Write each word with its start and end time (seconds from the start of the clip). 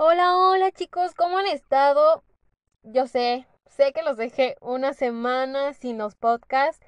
Hola, 0.00 0.36
hola 0.36 0.70
chicos, 0.70 1.12
¿cómo 1.12 1.38
han 1.38 1.48
estado? 1.48 2.22
Yo 2.84 3.08
sé, 3.08 3.48
sé 3.66 3.92
que 3.92 4.04
los 4.04 4.16
dejé 4.16 4.54
una 4.60 4.92
semana 4.92 5.72
sin 5.72 5.98
los 5.98 6.14
podcasts, 6.14 6.86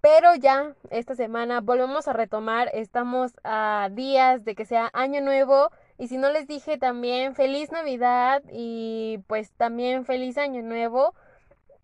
pero 0.00 0.34
ya 0.36 0.74
esta 0.88 1.14
semana 1.14 1.60
volvemos 1.60 2.08
a 2.08 2.14
retomar. 2.14 2.70
Estamos 2.72 3.32
a 3.44 3.90
días 3.92 4.46
de 4.46 4.54
que 4.54 4.64
sea 4.64 4.88
año 4.94 5.20
nuevo. 5.20 5.70
Y 5.98 6.08
si 6.08 6.16
no 6.16 6.30
les 6.30 6.46
dije 6.46 6.78
también 6.78 7.34
feliz 7.34 7.70
Navidad 7.72 8.42
y 8.50 9.18
pues 9.26 9.52
también 9.52 10.06
feliz 10.06 10.38
año 10.38 10.62
nuevo. 10.62 11.14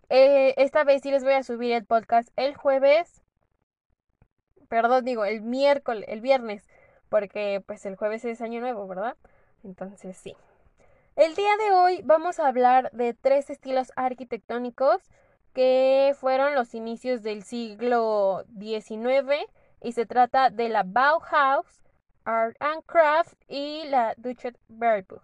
Eh, 0.09 0.55
esta 0.57 0.83
vez 0.83 1.03
sí 1.03 1.11
les 1.11 1.23
voy 1.23 1.33
a 1.33 1.43
subir 1.43 1.71
el 1.73 1.85
podcast 1.85 2.29
el 2.35 2.55
jueves. 2.55 3.21
Perdón, 4.69 5.05
digo, 5.05 5.23
el 5.23 5.43
miércoles, 5.43 6.05
el 6.07 6.21
viernes. 6.21 6.67
Porque 7.09 7.63
pues 7.67 7.85
el 7.85 7.95
jueves 7.95 8.25
es 8.25 8.41
año 8.41 8.59
nuevo, 8.59 8.87
¿verdad? 8.87 9.15
Entonces 9.63 10.17
sí. 10.17 10.35
El 11.15 11.35
día 11.35 11.55
de 11.57 11.71
hoy 11.75 12.01
vamos 12.03 12.39
a 12.39 12.47
hablar 12.47 12.89
de 12.91 13.13
tres 13.13 13.51
estilos 13.51 13.91
arquitectónicos 13.95 14.99
que 15.53 16.15
fueron 16.19 16.55
los 16.55 16.73
inicios 16.73 17.21
del 17.21 17.43
siglo 17.43 18.45
XIX 18.57 19.45
y 19.79 19.91
se 19.91 20.07
trata 20.07 20.49
de 20.49 20.69
la 20.69 20.81
Bauhaus, 20.81 21.83
Art 22.25 22.55
and 22.59 22.83
Craft 22.87 23.35
y 23.47 23.83
la 23.89 24.15
Duchet 24.17 24.57
Verbuch. 24.69 25.21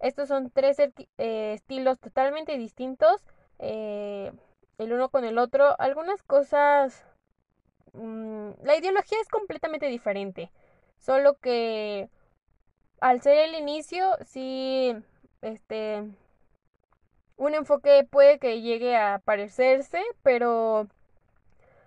Estos 0.00 0.28
son 0.28 0.50
tres 0.50 0.78
eh, 0.78 1.52
estilos 1.52 2.00
totalmente 2.00 2.56
distintos, 2.56 3.22
eh, 3.58 4.32
el 4.78 4.92
uno 4.94 5.10
con 5.10 5.24
el 5.24 5.36
otro. 5.36 5.78
Algunas 5.78 6.22
cosas... 6.22 7.04
Mm, 7.92 8.52
la 8.62 8.76
ideología 8.78 9.18
es 9.20 9.28
completamente 9.28 9.88
diferente, 9.88 10.50
solo 10.96 11.34
que 11.34 12.08
al 13.00 13.20
ser 13.20 13.38
el 13.38 13.54
inicio 13.54 14.16
sí 14.24 14.96
este 15.42 16.04
un 17.36 17.54
enfoque 17.54 18.06
puede 18.10 18.38
que 18.38 18.60
llegue 18.60 18.96
a 18.96 19.20
parecerse, 19.24 20.02
pero 20.22 20.88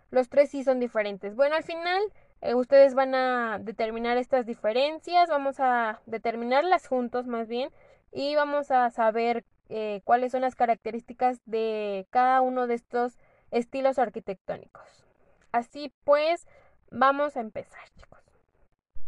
los 0.09 0.29
tres 0.29 0.49
sí 0.49 0.63
son 0.63 0.79
diferentes. 0.79 1.35
Bueno, 1.35 1.55
al 1.55 1.63
final 1.63 2.01
eh, 2.41 2.55
ustedes 2.55 2.93
van 2.93 3.15
a 3.15 3.59
determinar 3.59 4.17
estas 4.17 4.45
diferencias, 4.45 5.29
vamos 5.29 5.59
a 5.59 6.01
determinarlas 6.05 6.87
juntos 6.87 7.27
más 7.27 7.47
bien 7.47 7.69
y 8.11 8.35
vamos 8.35 8.71
a 8.71 8.89
saber 8.89 9.45
eh, 9.69 10.01
cuáles 10.03 10.31
son 10.31 10.41
las 10.41 10.55
características 10.55 11.39
de 11.45 12.07
cada 12.09 12.41
uno 12.41 12.67
de 12.67 12.75
estos 12.75 13.17
estilos 13.51 13.99
arquitectónicos. 13.99 15.05
Así 15.51 15.93
pues, 16.03 16.47
vamos 16.89 17.37
a 17.37 17.41
empezar, 17.41 17.81
chicos. 17.97 18.20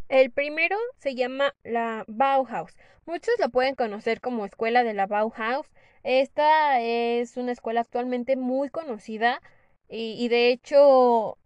El 0.10 0.32
primero 0.32 0.78
se 0.98 1.16
llama 1.16 1.56
la 1.64 2.06
Bauhaus. 2.08 2.76
Muchos 3.06 3.34
la 3.40 3.50
pueden 3.50 3.76
conocer 3.76 4.22
como 4.22 4.46
escuela 4.46 4.84
de 4.84 4.94
la 4.94 5.08
Bauhaus. 5.08 5.68
Esta 6.04 6.80
es 6.82 7.38
una 7.38 7.52
escuela 7.52 7.82
actualmente 7.82 8.36
muy 8.36 8.70
conocida 8.70 9.42
y, 9.90 10.28
de 10.30 10.50
hecho 10.50 11.38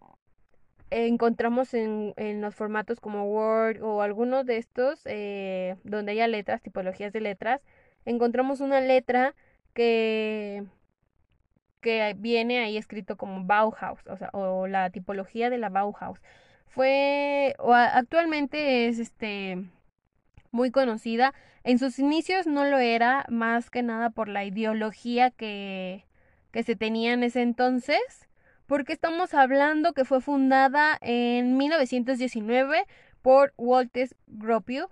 encontramos 0.90 1.74
en, 1.74 2.14
los 2.40 2.54
formatos 2.54 2.98
como 3.00 3.24
Word 3.24 3.82
o 3.82 4.00
algunos 4.02 4.46
de 4.46 4.56
estos 4.56 5.00
eh, 5.04 5.76
donde 5.84 6.12
haya 6.12 6.28
letras, 6.28 6.62
tipologías 6.62 7.12
de 7.12 7.20
letras, 7.20 7.60
encontramos 8.06 8.60
una 8.60 8.80
letra 8.80 9.34
que 9.74 10.64
que 11.80 12.14
viene 12.18 12.58
ahí 12.60 12.76
escrito 12.76 13.16
como 13.16 13.44
Bauhaus, 13.44 14.00
o 14.32 14.66
la 14.66 14.90
tipología 14.90 15.50
de 15.50 15.58
la 15.58 15.68
Bauhaus 15.68 16.20
fue 16.68 17.54
o 17.58 17.74
actualmente 17.74 18.88
es 18.88 18.98
este 18.98 19.64
muy 20.50 20.70
conocida. 20.70 21.34
En 21.64 21.78
sus 21.78 21.98
inicios 21.98 22.46
no 22.46 22.64
lo 22.64 22.78
era, 22.78 23.26
más 23.28 23.70
que 23.70 23.82
nada 23.82 24.10
por 24.10 24.28
la 24.28 24.44
ideología 24.44 25.30
que, 25.30 26.06
que 26.50 26.62
se 26.62 26.76
tenía 26.76 27.12
en 27.12 27.22
ese 27.22 27.42
entonces, 27.42 28.00
porque 28.66 28.92
estamos 28.92 29.34
hablando 29.34 29.92
que 29.92 30.04
fue 30.04 30.20
fundada 30.20 30.98
en 31.00 31.56
1919 31.56 32.86
por 33.22 33.52
Walter 33.56 34.08
Gropius. 34.26 34.88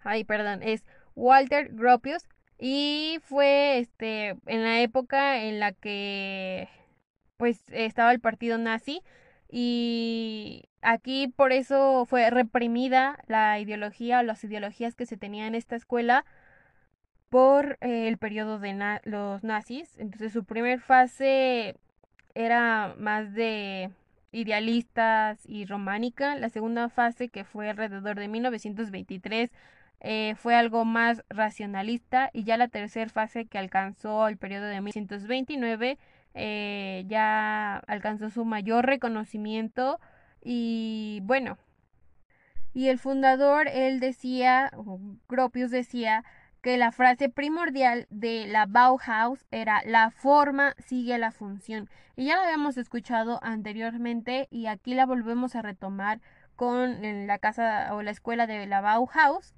Ay, 0.00 0.24
perdón, 0.24 0.62
es 0.62 0.84
Walter 1.14 1.70
Gropius 1.72 2.24
y 2.58 3.18
fue 3.22 3.78
este 3.78 4.36
en 4.46 4.62
la 4.62 4.80
época 4.80 5.42
en 5.42 5.60
la 5.60 5.72
que 5.72 6.68
pues 7.36 7.62
estaba 7.70 8.12
el 8.12 8.20
partido 8.20 8.58
nazi 8.58 9.02
y 9.54 10.64
aquí 10.80 11.28
por 11.28 11.52
eso 11.52 12.06
fue 12.06 12.30
reprimida 12.30 13.18
la 13.26 13.60
ideología 13.60 14.20
o 14.20 14.22
las 14.22 14.42
ideologías 14.44 14.94
que 14.94 15.04
se 15.04 15.18
tenía 15.18 15.46
en 15.46 15.54
esta 15.54 15.76
escuela 15.76 16.24
por 17.28 17.76
eh, 17.82 18.08
el 18.08 18.16
periodo 18.16 18.58
de 18.58 19.00
los 19.04 19.44
nazis. 19.44 19.98
Entonces 19.98 20.32
su 20.32 20.44
primer 20.44 20.80
fase 20.80 21.76
era 22.34 22.94
más 22.98 23.34
de 23.34 23.90
idealistas 24.32 25.40
y 25.46 25.66
románica. 25.66 26.34
La 26.36 26.48
segunda 26.48 26.88
fase, 26.88 27.28
que 27.28 27.44
fue 27.44 27.68
alrededor 27.68 28.18
de 28.18 28.28
1923, 28.28 29.50
eh, 30.00 30.34
fue 30.36 30.54
algo 30.54 30.86
más 30.86 31.22
racionalista. 31.28 32.30
Y 32.32 32.44
ya 32.44 32.56
la 32.56 32.68
tercera 32.68 33.10
fase, 33.10 33.46
que 33.46 33.58
alcanzó 33.58 34.28
el 34.28 34.38
periodo 34.38 34.64
de 34.66 34.80
1929, 34.80 35.98
eh, 36.34 37.04
ya 37.08 37.76
alcanzó 37.86 38.30
su 38.30 38.44
mayor 38.44 38.86
reconocimiento 38.86 40.00
y 40.42 41.20
bueno, 41.24 41.58
y 42.74 42.88
el 42.88 42.98
fundador, 42.98 43.68
él 43.68 44.00
decía, 44.00 44.70
Gropius 45.28 45.70
decía, 45.70 46.24
que 46.62 46.78
la 46.78 46.92
frase 46.92 47.28
primordial 47.28 48.06
de 48.08 48.46
la 48.46 48.66
Bauhaus 48.66 49.44
era 49.50 49.82
la 49.84 50.10
forma 50.10 50.74
sigue 50.78 51.18
la 51.18 51.32
función. 51.32 51.90
Y 52.16 52.26
ya 52.26 52.36
la 52.36 52.44
habíamos 52.44 52.76
escuchado 52.76 53.40
anteriormente 53.42 54.46
y 54.50 54.66
aquí 54.66 54.94
la 54.94 55.04
volvemos 55.04 55.56
a 55.56 55.62
retomar 55.62 56.20
con 56.54 57.26
la 57.26 57.38
casa 57.38 57.92
o 57.94 58.02
la 58.02 58.12
escuela 58.12 58.46
de 58.46 58.66
la 58.66 58.80
Bauhaus. 58.80 59.54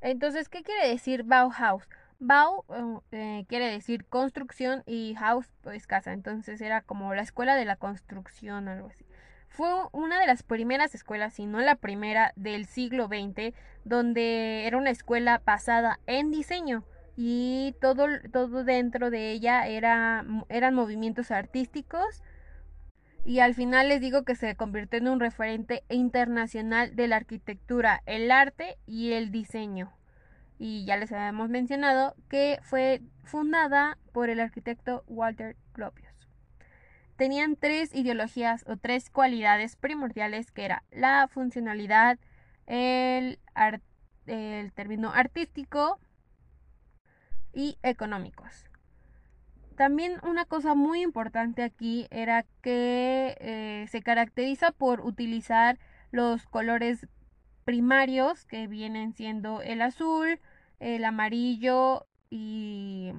Entonces, 0.00 0.48
¿qué 0.48 0.62
quiere 0.62 0.88
decir 0.88 1.22
Bauhaus? 1.22 1.88
Bau 2.26 2.64
eh, 3.12 3.44
quiere 3.48 3.70
decir 3.70 4.06
construcción 4.06 4.82
y 4.86 5.14
house 5.16 5.46
pues 5.60 5.86
casa, 5.86 6.14
entonces 6.14 6.62
era 6.62 6.80
como 6.80 7.14
la 7.14 7.20
escuela 7.20 7.54
de 7.54 7.66
la 7.66 7.76
construcción, 7.76 8.66
algo 8.66 8.88
así. 8.88 9.04
Fue 9.48 9.68
una 9.92 10.18
de 10.18 10.26
las 10.26 10.42
primeras 10.42 10.94
escuelas, 10.94 11.34
si 11.34 11.44
no 11.44 11.60
la 11.60 11.76
primera, 11.76 12.32
del 12.34 12.64
siglo 12.64 13.08
XX, 13.08 13.54
donde 13.84 14.66
era 14.66 14.78
una 14.78 14.88
escuela 14.88 15.42
basada 15.44 16.00
en 16.06 16.30
diseño. 16.30 16.84
Y 17.14 17.76
todo, 17.78 18.06
todo 18.32 18.64
dentro 18.64 19.10
de 19.10 19.30
ella 19.30 19.66
era, 19.66 20.24
eran 20.48 20.74
movimientos 20.74 21.30
artísticos. 21.30 22.22
Y 23.26 23.40
al 23.40 23.54
final 23.54 23.88
les 23.88 24.00
digo 24.00 24.24
que 24.24 24.34
se 24.34 24.56
convirtió 24.56 24.98
en 24.98 25.08
un 25.08 25.20
referente 25.20 25.84
internacional 25.90 26.96
de 26.96 27.06
la 27.06 27.16
arquitectura, 27.16 28.02
el 28.06 28.30
arte 28.30 28.78
y 28.86 29.12
el 29.12 29.30
diseño 29.30 29.92
y 30.58 30.84
ya 30.84 30.96
les 30.96 31.12
habíamos 31.12 31.48
mencionado 31.48 32.14
que 32.28 32.58
fue 32.62 33.02
fundada 33.24 33.98
por 34.12 34.30
el 34.30 34.40
arquitecto 34.40 35.04
Walter 35.06 35.56
Gropius. 35.74 36.28
Tenían 37.16 37.56
tres 37.56 37.94
ideologías 37.94 38.64
o 38.66 38.76
tres 38.76 39.10
cualidades 39.10 39.76
primordiales 39.76 40.50
que 40.50 40.64
era 40.64 40.82
la 40.90 41.28
funcionalidad, 41.28 42.18
el, 42.66 43.38
el 44.26 44.72
término 44.72 45.12
artístico 45.12 45.98
y 47.52 47.78
económicos. 47.82 48.66
También 49.76 50.18
una 50.22 50.44
cosa 50.44 50.74
muy 50.74 51.02
importante 51.02 51.62
aquí 51.62 52.06
era 52.10 52.44
que 52.62 53.36
eh, 53.40 53.86
se 53.90 54.02
caracteriza 54.02 54.70
por 54.72 55.00
utilizar 55.00 55.78
los 56.12 56.46
colores 56.46 57.06
primarios 57.64 58.44
que 58.44 58.66
vienen 58.66 59.14
siendo 59.14 59.62
el 59.62 59.82
azul, 59.82 60.40
el 60.80 61.04
amarillo 61.04 62.06
y 62.30 63.12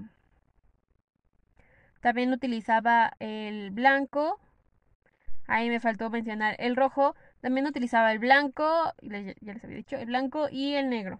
también 2.01 2.31
utilizaba 2.31 3.13
el 3.19 3.71
blanco. 3.71 4.39
Ahí 5.47 5.69
me 5.69 5.79
faltó 5.79 6.09
mencionar 6.09 6.55
el 6.59 6.75
rojo, 6.75 7.15
También 7.41 7.67
utilizaba 7.67 8.11
el 8.11 8.19
blanco, 8.19 8.93
ya 9.01 9.53
les 9.53 9.63
había 9.63 9.77
dicho, 9.77 9.97
el 9.97 10.07
blanco 10.07 10.47
y 10.51 10.75
el 10.75 10.89
negro. 10.89 11.19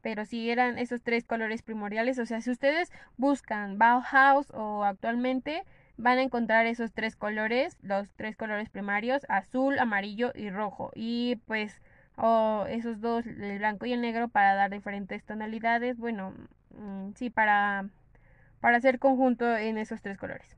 Pero 0.00 0.24
si 0.24 0.50
eran 0.50 0.78
esos 0.78 1.02
tres 1.02 1.24
colores 1.24 1.62
primordiales, 1.62 2.18
o 2.18 2.26
sea, 2.26 2.40
si 2.40 2.50
ustedes 2.50 2.90
buscan 3.16 3.78
Bauhaus 3.78 4.50
o 4.52 4.84
actualmente 4.84 5.64
van 5.98 6.18
a 6.18 6.22
encontrar 6.22 6.64
esos 6.66 6.92
tres 6.92 7.16
colores, 7.16 7.76
los 7.82 8.08
tres 8.16 8.36
colores 8.36 8.70
primarios, 8.70 9.26
azul, 9.28 9.78
amarillo 9.78 10.32
y 10.34 10.48
rojo. 10.48 10.90
Y 10.94 11.36
pues 11.46 11.80
o 12.18 12.66
esos 12.68 13.00
dos, 13.00 13.26
el 13.26 13.58
blanco 13.58 13.86
y 13.86 13.92
el 13.92 14.00
negro, 14.00 14.28
para 14.28 14.54
dar 14.54 14.70
diferentes 14.70 15.24
tonalidades. 15.24 15.96
Bueno, 15.98 16.34
mm, 16.70 17.12
sí, 17.14 17.30
para, 17.30 17.88
para 18.60 18.76
hacer 18.76 18.98
conjunto 18.98 19.56
en 19.56 19.78
esos 19.78 20.02
tres 20.02 20.18
colores. 20.18 20.56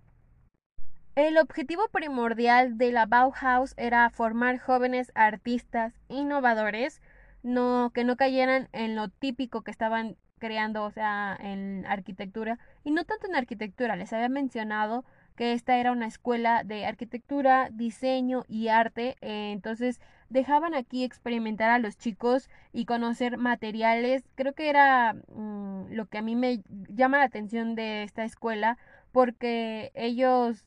El 1.17 1.37
objetivo 1.39 1.89
primordial 1.89 2.79
de 2.79 2.93
la 2.93 3.05
Bauhaus 3.05 3.75
era 3.77 4.09
formar 4.11 4.59
jóvenes 4.59 5.13
artistas 5.15 5.93
innovadores, 6.09 7.03
no, 7.43 7.91
que 7.93 8.05
no 8.05 8.17
cayeran 8.17 8.69
en 8.73 8.95
lo 8.95 9.09
típico 9.09 9.63
que 9.63 9.71
estaban 9.71 10.17
creando, 10.39 10.85
o 10.85 10.91
sea, 10.91 11.37
en 11.39 11.85
arquitectura, 11.87 12.59
y 12.85 12.93
no 12.93 13.05
tanto 13.05 13.27
en 13.27 13.37
arquitectura, 13.37 13.97
les 13.97 14.13
había 14.13 14.29
mencionado 14.29 15.05
que 15.37 15.53
esta 15.53 15.77
era 15.77 15.93
una 15.93 16.07
escuela 16.07 16.65
de 16.65 16.87
arquitectura, 16.87 17.69
diseño 17.73 18.45
y 18.49 18.69
arte, 18.69 19.17
eh, 19.21 19.53
entonces 19.53 20.01
dejaban 20.31 20.75
aquí 20.75 21.05
experimentar 21.05 21.71
a 21.71 21.79
los 21.79 21.99
chicos 21.99 22.49
y 22.73 22.87
conocer 22.87 23.37
materiales. 23.37 24.25
Creo 24.37 24.55
que 24.55 24.71
era 24.71 25.15
mm, 25.35 25.93
lo 25.93 26.07
que 26.07 26.19
a 26.19 26.23
mí 26.23 26.37
me 26.37 26.63
llama 26.89 27.19
la 27.19 27.25
atención 27.25 27.75
de 27.75 28.05
esta 28.05 28.25
escuela 28.25 28.79
porque 29.13 29.91
ellos 29.95 30.65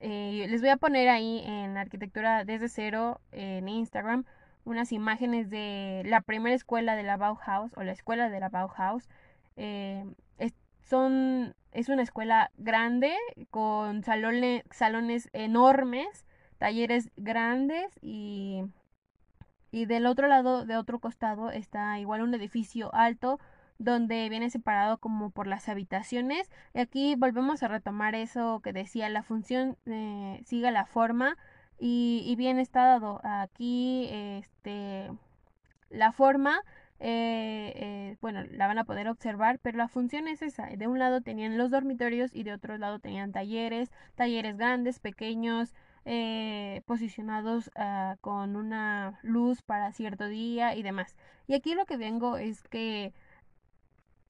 eh, 0.00 0.46
les 0.48 0.60
voy 0.60 0.70
a 0.70 0.76
poner 0.76 1.08
ahí 1.08 1.42
en 1.44 1.76
arquitectura 1.76 2.44
desde 2.44 2.68
cero 2.68 3.20
en 3.32 3.68
Instagram 3.68 4.24
unas 4.64 4.92
imágenes 4.92 5.50
de 5.50 6.02
la 6.06 6.20
primera 6.22 6.54
escuela 6.54 6.96
de 6.96 7.04
la 7.04 7.16
Bauhaus 7.16 7.72
o 7.76 7.82
la 7.82 7.92
escuela 7.92 8.28
de 8.30 8.40
la 8.40 8.48
Bauhaus. 8.48 9.08
Eh, 9.56 10.04
son, 10.88 11.54
es 11.72 11.88
una 11.88 12.02
escuela 12.02 12.50
grande 12.56 13.14
con 13.50 14.02
salones 14.04 15.28
enormes 15.32 16.24
talleres 16.58 17.10
grandes 17.16 17.98
y, 18.02 18.62
y 19.70 19.86
del 19.86 20.06
otro 20.06 20.28
lado, 20.28 20.64
de 20.64 20.76
otro 20.76 20.98
costado, 20.98 21.50
está 21.50 21.98
igual 21.98 22.22
un 22.22 22.34
edificio 22.34 22.94
alto 22.94 23.38
donde 23.78 24.28
viene 24.28 24.50
separado 24.50 24.98
como 24.98 25.30
por 25.30 25.46
las 25.46 25.68
habitaciones. 25.68 26.50
Y 26.74 26.80
aquí 26.80 27.14
volvemos 27.16 27.62
a 27.62 27.68
retomar 27.68 28.14
eso 28.14 28.60
que 28.62 28.72
decía, 28.72 29.08
la 29.08 29.22
función 29.22 29.76
eh, 29.86 30.40
siga 30.44 30.70
la 30.70 30.86
forma 30.86 31.36
y, 31.78 32.22
y, 32.26 32.36
bien 32.36 32.58
está 32.58 32.86
dado. 32.86 33.20
Aquí, 33.22 34.08
este, 34.10 35.10
la 35.90 36.12
forma, 36.12 36.62
eh, 37.00 37.72
eh, 37.76 38.16
bueno, 38.20 38.44
la 38.50 38.66
van 38.66 38.78
a 38.78 38.84
poder 38.84 39.08
observar, 39.08 39.58
pero 39.60 39.78
la 39.78 39.88
función 39.88 40.28
es 40.28 40.42
esa. 40.42 40.66
De 40.66 40.86
un 40.86 40.98
lado 40.98 41.20
tenían 41.20 41.58
los 41.58 41.70
dormitorios 41.70 42.34
y 42.34 42.42
de 42.44 42.52
otro 42.52 42.78
lado 42.78 42.98
tenían 42.98 43.32
talleres, 43.32 43.90
talleres 44.14 44.56
grandes, 44.56 45.00
pequeños, 45.00 45.74
eh, 46.06 46.82
posicionados 46.86 47.70
ah, 47.76 48.16
con 48.20 48.56
una 48.56 49.18
luz 49.22 49.62
para 49.62 49.92
cierto 49.92 50.28
día 50.28 50.74
y 50.76 50.82
demás. 50.82 51.16
Y 51.48 51.54
aquí 51.54 51.74
lo 51.74 51.84
que 51.84 51.96
vengo 51.96 52.38
es 52.38 52.62
que 52.68 53.12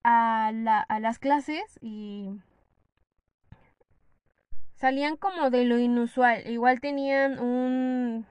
a, 0.02 0.52
la, 0.54 0.80
a 0.80 1.00
las 1.00 1.18
clases 1.18 1.78
y 1.82 2.30
salían 4.74 5.16
como 5.16 5.50
de 5.50 5.64
lo 5.66 5.78
inusual. 5.78 6.46
Igual 6.46 6.80
tenían 6.80 7.38
un 7.38 8.26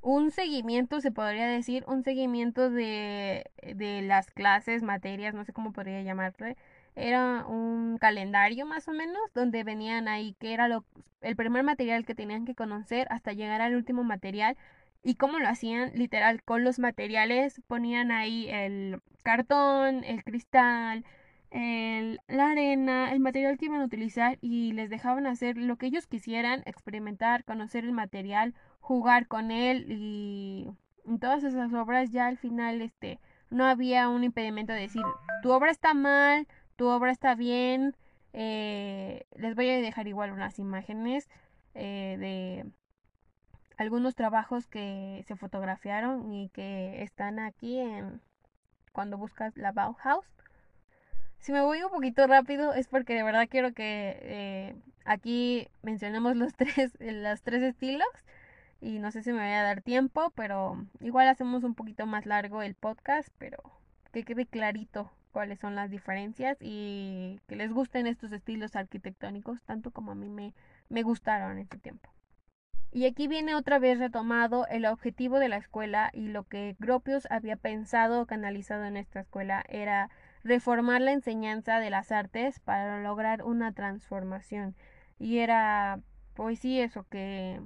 un 0.00 0.30
seguimiento, 0.30 1.00
se 1.00 1.10
podría 1.10 1.46
decir, 1.46 1.84
un 1.86 2.02
seguimiento 2.02 2.70
de, 2.70 3.50
de 3.74 4.02
las 4.02 4.30
clases, 4.30 4.82
materias, 4.82 5.34
no 5.34 5.44
sé 5.44 5.52
cómo 5.52 5.72
podría 5.72 6.02
llamarle, 6.02 6.56
era 6.98 7.46
un 7.46 7.98
calendario 7.98 8.66
más 8.66 8.88
o 8.88 8.92
menos 8.92 9.20
donde 9.34 9.64
venían 9.64 10.08
ahí 10.08 10.34
que 10.40 10.52
era 10.52 10.68
lo, 10.68 10.84
el 11.20 11.36
primer 11.36 11.62
material 11.62 12.04
que 12.04 12.14
tenían 12.14 12.44
que 12.44 12.54
conocer 12.54 13.06
hasta 13.10 13.32
llegar 13.32 13.60
al 13.60 13.74
último 13.74 14.04
material 14.04 14.56
y 15.02 15.14
cómo 15.14 15.38
lo 15.38 15.48
hacían 15.48 15.92
literal 15.94 16.42
con 16.42 16.64
los 16.64 16.78
materiales 16.78 17.62
ponían 17.66 18.10
ahí 18.10 18.48
el 18.48 19.00
cartón, 19.22 20.04
el 20.04 20.24
cristal, 20.24 21.04
el, 21.50 22.20
la 22.28 22.50
arena, 22.50 23.12
el 23.12 23.20
material 23.20 23.58
que 23.58 23.66
iban 23.66 23.80
a 23.80 23.84
utilizar 23.84 24.38
y 24.40 24.72
les 24.72 24.90
dejaban 24.90 25.26
hacer 25.26 25.56
lo 25.56 25.76
que 25.76 25.86
ellos 25.86 26.06
quisieran, 26.06 26.62
experimentar, 26.66 27.44
conocer 27.44 27.84
el 27.84 27.92
material, 27.92 28.54
jugar 28.80 29.28
con 29.28 29.50
él 29.50 29.86
y 29.88 30.66
en 31.06 31.18
todas 31.18 31.44
esas 31.44 31.72
obras 31.72 32.10
ya 32.10 32.26
al 32.26 32.38
final 32.38 32.82
este 32.82 33.18
no 33.50 33.64
había 33.64 34.08
un 34.08 34.24
impedimento 34.24 34.72
de 34.72 34.80
decir 34.80 35.02
tu 35.42 35.52
obra 35.52 35.70
está 35.70 35.94
mal, 35.94 36.46
tu 36.78 36.86
obra 36.88 37.10
está 37.10 37.34
bien. 37.34 37.96
Eh, 38.32 39.26
les 39.36 39.54
voy 39.56 39.68
a 39.68 39.80
dejar 39.80 40.06
igual 40.06 40.30
unas 40.30 40.58
imágenes 40.60 41.28
eh, 41.74 42.16
de 42.18 42.70
algunos 43.76 44.14
trabajos 44.14 44.68
que 44.68 45.24
se 45.26 45.34
fotografiaron 45.36 46.32
y 46.32 46.50
que 46.50 47.02
están 47.02 47.40
aquí 47.40 47.80
en 47.80 48.22
cuando 48.92 49.18
buscas 49.18 49.56
la 49.56 49.72
Bauhaus. 49.72 50.24
Si 51.40 51.52
me 51.52 51.62
voy 51.62 51.82
un 51.82 51.90
poquito 51.90 52.26
rápido 52.28 52.72
es 52.72 52.86
porque 52.86 53.14
de 53.14 53.24
verdad 53.24 53.48
quiero 53.50 53.72
que 53.72 54.16
eh, 54.22 54.76
aquí 55.04 55.68
mencionemos 55.82 56.36
los 56.36 56.54
tres, 56.56 56.96
los 57.00 57.42
tres 57.42 57.62
estilos 57.62 58.08
y 58.80 59.00
no 59.00 59.10
sé 59.10 59.24
si 59.24 59.32
me 59.32 59.40
voy 59.40 59.52
a 59.52 59.64
dar 59.64 59.82
tiempo, 59.82 60.32
pero 60.36 60.86
igual 61.00 61.26
hacemos 61.26 61.64
un 61.64 61.74
poquito 61.74 62.06
más 62.06 62.24
largo 62.24 62.62
el 62.62 62.76
podcast, 62.76 63.30
pero 63.38 63.58
que 64.12 64.24
quede 64.24 64.46
clarito 64.46 65.10
cuáles 65.38 65.60
son 65.60 65.76
las 65.76 65.88
diferencias 65.88 66.58
y 66.60 67.38
que 67.46 67.54
les 67.54 67.72
gusten 67.72 68.08
estos 68.08 68.32
estilos 68.32 68.74
arquitectónicos 68.74 69.62
tanto 69.62 69.92
como 69.92 70.10
a 70.10 70.16
mí 70.16 70.28
me, 70.28 70.52
me 70.88 71.04
gustaron 71.04 71.52
en 71.52 71.58
este 71.58 71.78
tiempo. 71.78 72.10
Y 72.90 73.06
aquí 73.06 73.28
viene 73.28 73.54
otra 73.54 73.78
vez 73.78 74.00
retomado 74.00 74.66
el 74.66 74.84
objetivo 74.84 75.38
de 75.38 75.48
la 75.48 75.58
escuela 75.58 76.10
y 76.12 76.26
lo 76.26 76.42
que 76.42 76.74
Gropius 76.80 77.28
había 77.30 77.54
pensado 77.54 78.20
o 78.22 78.26
canalizado 78.26 78.84
en 78.84 78.96
esta 78.96 79.20
escuela 79.20 79.64
era 79.68 80.10
reformar 80.42 81.02
la 81.02 81.12
enseñanza 81.12 81.78
de 81.78 81.90
las 81.90 82.10
artes 82.10 82.58
para 82.58 83.00
lograr 83.00 83.44
una 83.44 83.70
transformación. 83.70 84.74
Y 85.20 85.38
era, 85.38 86.00
pues 86.34 86.58
sí, 86.58 86.80
eso, 86.80 87.06
que 87.08 87.60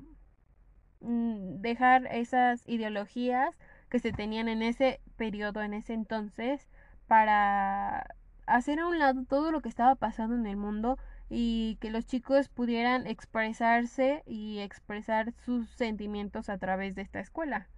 mm, 1.00 1.62
dejar 1.62 2.04
esas 2.14 2.68
ideologías 2.68 3.56
que 3.88 3.98
se 3.98 4.12
tenían 4.12 4.48
en 4.48 4.60
ese 4.60 5.00
periodo, 5.16 5.62
en 5.62 5.72
ese 5.72 5.94
entonces, 5.94 6.68
para 7.12 8.06
hacer 8.46 8.80
a 8.80 8.86
un 8.86 8.98
lado 8.98 9.26
todo 9.28 9.52
lo 9.52 9.60
que 9.60 9.68
estaba 9.68 9.96
pasando 9.96 10.34
en 10.34 10.46
el 10.46 10.56
mundo 10.56 10.96
y 11.28 11.76
que 11.78 11.90
los 11.90 12.06
chicos 12.06 12.48
pudieran 12.48 13.06
expresarse 13.06 14.22
y 14.24 14.60
expresar 14.60 15.34
sus 15.44 15.68
sentimientos 15.72 16.48
a 16.48 16.56
través 16.56 16.94
de 16.94 17.02
esta 17.02 17.20
escuela. 17.20 17.68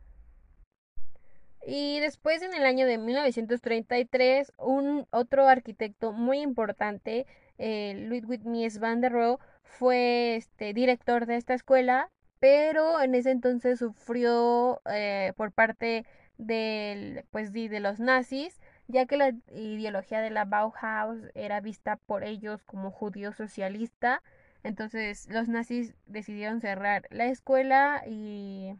Y 1.66 1.98
después 1.98 2.42
en 2.42 2.54
el 2.54 2.64
año 2.64 2.86
de 2.86 2.96
1933, 2.96 4.52
un 4.56 5.08
otro 5.10 5.48
arquitecto 5.48 6.12
muy 6.12 6.40
importante, 6.40 7.26
eh, 7.58 8.06
Ludwig 8.08 8.44
Mies 8.44 8.78
van 8.78 9.00
der 9.00 9.10
Rohe, 9.10 9.38
fue 9.64 10.36
este, 10.36 10.74
director 10.74 11.26
de 11.26 11.38
esta 11.38 11.54
escuela, 11.54 12.08
pero 12.38 13.02
en 13.02 13.16
ese 13.16 13.32
entonces 13.32 13.80
sufrió 13.80 14.80
eh, 14.88 15.32
por 15.36 15.50
parte 15.50 16.06
del, 16.38 17.24
pues, 17.32 17.52
de 17.52 17.80
los 17.80 17.98
nazis 17.98 18.60
ya 18.88 19.06
que 19.06 19.16
la 19.16 19.30
ideología 19.52 20.20
de 20.20 20.30
la 20.30 20.44
Bauhaus 20.44 21.20
era 21.34 21.60
vista 21.60 21.96
por 21.96 22.24
ellos 22.24 22.62
como 22.64 22.90
judío 22.90 23.32
socialista. 23.32 24.22
Entonces 24.62 25.28
los 25.28 25.48
nazis 25.48 25.94
decidieron 26.06 26.60
cerrar 26.60 27.06
la 27.10 27.26
escuela 27.26 28.02
y, 28.06 28.74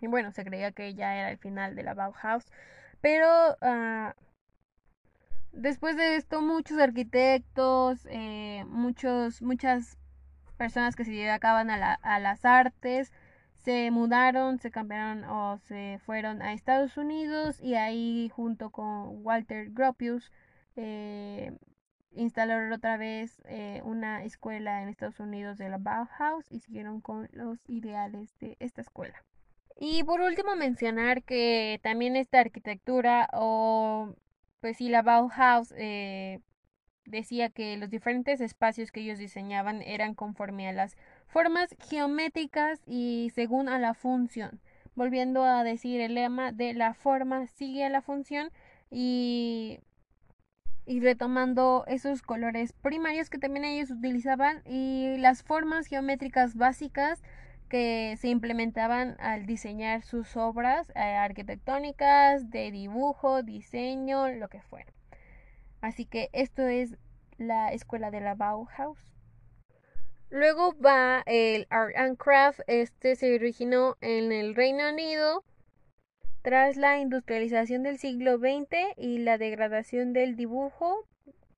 bueno, 0.00 0.32
se 0.32 0.44
creía 0.44 0.72
que 0.72 0.94
ya 0.94 1.16
era 1.16 1.30
el 1.30 1.38
final 1.38 1.74
de 1.74 1.82
la 1.82 1.94
Bauhaus. 1.94 2.44
Pero 3.00 3.56
uh, 3.60 4.12
después 5.52 5.96
de 5.96 6.16
esto 6.16 6.40
muchos 6.40 6.78
arquitectos, 6.78 8.06
eh, 8.10 8.64
muchos, 8.68 9.42
muchas 9.42 9.98
personas 10.56 10.94
que 10.96 11.04
se 11.04 11.10
dedicaban 11.10 11.70
a, 11.70 11.76
la, 11.76 11.94
a 11.94 12.20
las 12.20 12.44
artes, 12.44 13.12
se 13.64 13.90
mudaron, 13.90 14.58
se 14.58 14.70
cambiaron 14.70 15.24
o 15.24 15.58
se 15.58 16.00
fueron 16.04 16.42
a 16.42 16.52
Estados 16.52 16.96
Unidos 16.96 17.60
y 17.60 17.74
ahí 17.74 18.30
junto 18.34 18.70
con 18.70 19.24
Walter 19.24 19.70
Gropius 19.70 20.32
eh, 20.76 21.56
instalaron 22.10 22.72
otra 22.72 22.96
vez 22.96 23.40
eh, 23.46 23.80
una 23.84 24.24
escuela 24.24 24.82
en 24.82 24.88
Estados 24.88 25.20
Unidos 25.20 25.58
de 25.58 25.68
la 25.68 25.78
Bauhaus 25.78 26.50
y 26.50 26.60
siguieron 26.60 27.00
con 27.00 27.28
los 27.32 27.58
ideales 27.68 28.36
de 28.40 28.56
esta 28.58 28.80
escuela. 28.80 29.24
Y 29.78 30.04
por 30.04 30.20
último 30.20 30.56
mencionar 30.56 31.22
que 31.22 31.80
también 31.82 32.16
esta 32.16 32.40
arquitectura 32.40 33.28
o 33.32 34.14
pues 34.60 34.76
sí 34.76 34.88
la 34.88 35.02
Bauhaus 35.02 35.72
eh, 35.76 36.40
decía 37.04 37.50
que 37.50 37.76
los 37.76 37.90
diferentes 37.90 38.40
espacios 38.40 38.92
que 38.92 39.00
ellos 39.00 39.18
diseñaban 39.18 39.82
eran 39.82 40.14
conforme 40.14 40.68
a 40.68 40.72
las 40.72 40.96
formas 41.32 41.74
geométricas 41.88 42.82
y 42.86 43.32
según 43.34 43.70
a 43.70 43.78
la 43.78 43.94
función. 43.94 44.60
Volviendo 44.94 45.44
a 45.44 45.64
decir 45.64 46.00
el 46.02 46.14
lema 46.14 46.52
de 46.52 46.74
la 46.74 46.92
forma 46.92 47.46
sigue 47.46 47.86
a 47.86 47.88
la 47.88 48.02
función 48.02 48.50
y, 48.90 49.80
y 50.84 51.00
retomando 51.00 51.84
esos 51.86 52.20
colores 52.20 52.74
primarios 52.74 53.30
que 53.30 53.38
también 53.38 53.64
ellos 53.64 53.90
utilizaban 53.90 54.62
y 54.66 55.16
las 55.16 55.42
formas 55.42 55.86
geométricas 55.86 56.54
básicas 56.54 57.22
que 57.70 58.18
se 58.20 58.28
implementaban 58.28 59.16
al 59.18 59.46
diseñar 59.46 60.02
sus 60.02 60.36
obras 60.36 60.90
eh, 60.94 61.00
arquitectónicas, 61.00 62.50
de 62.50 62.70
dibujo, 62.70 63.42
diseño, 63.42 64.28
lo 64.28 64.48
que 64.48 64.60
fuera. 64.60 64.92
Así 65.80 66.04
que 66.04 66.28
esto 66.34 66.66
es 66.66 66.98
la 67.38 67.72
escuela 67.72 68.10
de 68.10 68.20
la 68.20 68.34
Bauhaus. 68.34 69.11
Luego 70.32 70.74
va 70.82 71.22
el 71.26 71.66
Art 71.68 71.94
and 71.94 72.16
Craft. 72.16 72.60
Este 72.66 73.16
se 73.16 73.34
originó 73.34 73.98
en 74.00 74.32
el 74.32 74.54
Reino 74.54 74.88
Unido 74.88 75.44
tras 76.40 76.78
la 76.78 76.98
industrialización 76.98 77.82
del 77.82 77.98
siglo 77.98 78.38
XX 78.38 78.96
y 78.96 79.18
la 79.18 79.36
degradación 79.36 80.14
del 80.14 80.34
dibujo, 80.34 81.06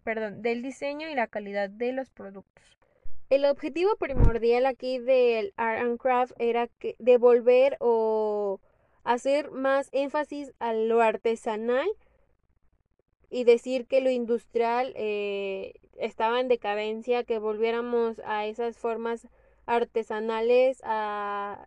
perdón, 0.02 0.42
del 0.42 0.60
diseño 0.60 1.08
y 1.08 1.14
la 1.14 1.28
calidad 1.28 1.70
de 1.70 1.92
los 1.92 2.10
productos. 2.10 2.64
El 3.30 3.44
objetivo 3.44 3.94
primordial 3.94 4.66
aquí 4.66 4.98
del 4.98 5.54
Art 5.56 5.80
and 5.80 5.96
Craft 5.96 6.32
era 6.40 6.68
devolver 6.98 7.76
o 7.78 8.58
hacer 9.04 9.52
más 9.52 9.88
énfasis 9.92 10.52
a 10.58 10.72
lo 10.72 11.00
artesanal 11.00 11.86
y 13.30 13.44
decir 13.44 13.86
que 13.86 14.00
lo 14.00 14.10
industrial 14.10 14.92
eh, 14.96 15.74
estaba 15.98 16.40
en 16.40 16.48
decadencia, 16.48 17.24
que 17.24 17.38
volviéramos 17.38 18.20
a 18.24 18.46
esas 18.46 18.78
formas 18.78 19.28
artesanales, 19.66 20.80
a, 20.84 21.66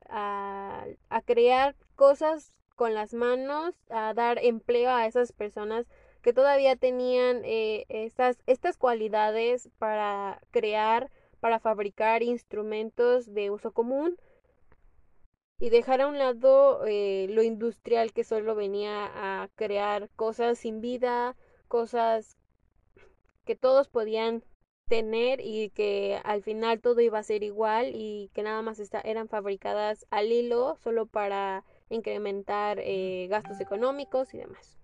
a, 1.10 1.22
crear 1.24 1.76
cosas 1.96 2.54
con 2.76 2.94
las 2.94 3.14
manos, 3.14 3.74
a 3.90 4.14
dar 4.14 4.38
empleo 4.44 4.92
a 4.92 5.08
esas 5.08 5.32
personas 5.32 5.88
que 6.22 6.34
todavía 6.34 6.76
tenían 6.76 7.42
eh, 7.44 7.86
estas, 7.90 8.38
estas 8.46 8.78
cualidades 8.78 9.70
para 9.80 10.42
crear, 10.52 11.10
para 11.40 11.60
fabricar 11.60 12.22
instrumentos 12.22 13.34
de 13.34 13.50
uso 13.50 13.72
común 13.72 14.18
y 15.60 15.70
dejar 15.70 16.02
a 16.02 16.08
un 16.08 16.18
lado 16.18 16.86
eh, 16.86 17.28
lo 17.30 17.42
industrial 17.42 18.14
que 18.14 18.24
solo 18.24 18.54
venía 18.56 19.10
a 19.14 19.50
crear 19.56 20.10
cosas 20.16 20.60
sin 20.60 20.82
vida, 20.82 21.36
cosas 21.68 22.38
que 23.46 23.56
todos 23.56 23.88
podían 23.88 24.44
tener 24.88 25.42
y 25.42 25.70
que 25.72 26.20
al 26.24 26.42
final 26.44 26.80
todo 26.80 27.02
iba 27.02 27.20
a 27.20 27.24
ser 27.24 27.44
igual 27.44 27.92
y 27.94 28.30
que 28.34 28.44
nada 28.44 28.62
más 28.62 28.82
eran 29.04 29.28
fabricadas 29.28 30.06
al 30.10 30.32
hilo 30.32 30.78
solo 30.78 31.06
para 31.06 31.64
incrementar 31.90 32.80
eh, 32.80 33.28
gastos 33.30 33.60
económicos 33.60 34.34
y 34.34 34.40
demás. 34.40 34.78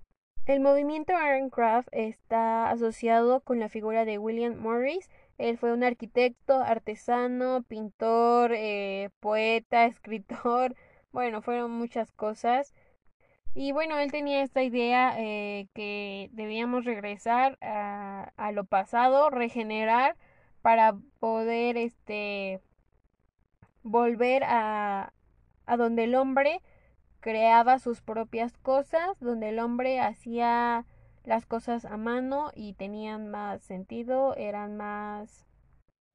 El 0.46 0.60
movimiento 0.60 1.14
Ironcraft 1.14 1.88
está 1.94 2.70
asociado 2.70 3.40
con 3.42 3.60
la 3.60 3.70
figura 3.70 4.04
de 4.04 4.18
William 4.18 4.58
Morris. 4.58 5.10
Él 5.38 5.58
fue 5.58 5.72
un 5.72 5.84
arquitecto, 5.84 6.56
artesano, 6.56 7.64
pintor, 7.64 8.52
eh, 8.54 9.10
poeta, 9.22 9.86
escritor, 9.88 10.76
bueno, 11.14 11.42
fueron 11.42 11.72
muchas 11.72 12.12
cosas. 12.12 12.74
Y 13.56 13.72
bueno, 13.72 14.00
él 14.00 14.12
tenía 14.12 14.42
esta 14.42 14.64
idea 14.64 15.16
eh, 15.20 15.68
que 15.74 16.30
debíamos 16.34 16.86
regresar 16.86 17.58
a, 17.62 18.32
a, 18.36 18.52
lo 18.52 18.66
pasado, 18.66 19.30
regenerar 19.30 20.16
para 20.62 20.96
poder 21.20 21.78
este 21.78 22.62
volver 23.84 24.44
a, 24.46 25.14
a 25.66 25.78
donde 25.78 26.06
el 26.06 26.16
hombre 26.16 26.62
creaba 27.20 27.80
sus 27.80 28.02
propias 28.02 28.58
cosas, 28.58 29.20
donde 29.20 29.50
el 29.50 29.60
hombre 29.60 30.00
hacía 30.00 30.86
las 31.24 31.46
cosas 31.46 31.86
a 31.86 31.98
mano 31.98 32.52
y 32.56 32.74
tenían 32.74 33.30
más 33.30 33.62
sentido, 33.64 34.36
eran 34.36 34.78
más 34.78 35.48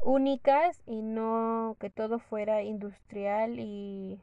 únicas 0.00 0.83
y 0.87 1.02
no 1.02 1.76
que 1.80 1.90
todo 1.90 2.18
fuera 2.18 2.62
industrial 2.62 3.59
y 3.59 4.21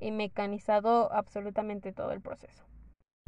y 0.00 0.10
mecanizado 0.10 1.12
absolutamente 1.12 1.92
todo 1.92 2.12
el 2.12 2.20
proceso. 2.20 2.64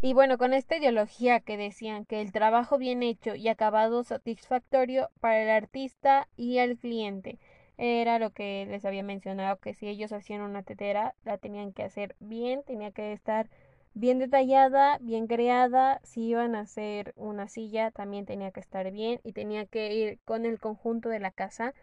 Y 0.02 0.14
bueno, 0.14 0.38
con 0.38 0.54
esta 0.54 0.76
ideología 0.76 1.40
que 1.40 1.58
decían 1.58 2.06
que 2.06 2.22
el 2.22 2.32
trabajo 2.32 2.78
bien 2.78 3.02
hecho 3.02 3.34
y 3.34 3.48
acabado 3.48 4.02
satisfactorio 4.02 5.10
para 5.20 5.42
el 5.42 5.50
artista 5.50 6.26
y 6.36 6.58
el 6.58 6.78
cliente 6.78 7.38
era 7.76 8.18
lo 8.18 8.30
que 8.30 8.66
les 8.68 8.84
había 8.84 9.02
mencionado, 9.02 9.58
que 9.58 9.74
si 9.74 9.88
ellos 9.88 10.12
hacían 10.12 10.42
una 10.42 10.62
tetera, 10.62 11.14
la 11.24 11.38
tenían 11.38 11.72
que 11.72 11.82
hacer 11.82 12.14
bien, 12.18 12.62
tenía 12.62 12.90
que 12.92 13.12
estar 13.12 13.48
bien 13.94 14.18
detallada, 14.18 14.98
bien 15.00 15.26
creada, 15.26 16.00
si 16.04 16.28
iban 16.28 16.54
a 16.54 16.60
hacer 16.60 17.12
una 17.16 17.48
silla, 17.48 17.90
también 17.90 18.26
tenía 18.26 18.50
que 18.52 18.60
estar 18.60 18.90
bien 18.90 19.20
y 19.24 19.32
tenía 19.32 19.66
que 19.66 19.94
ir 19.94 20.18
con 20.24 20.46
el 20.46 20.60
conjunto 20.60 21.08
de 21.08 21.20
la 21.20 21.30
casa 21.30 21.74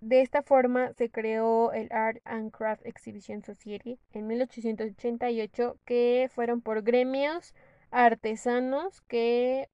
de 0.00 0.20
esta 0.20 0.42
forma 0.42 0.92
se 0.94 1.10
creó 1.10 1.72
el 1.72 1.88
Art 1.92 2.18
and 2.24 2.50
Craft 2.50 2.86
Exhibition 2.86 3.42
Society 3.42 3.98
en 4.12 4.26
1888, 4.26 5.76
que 5.84 6.30
fueron 6.32 6.60
por 6.60 6.82
gremios 6.82 7.54
artesanos 7.90 9.00
que 9.02 9.68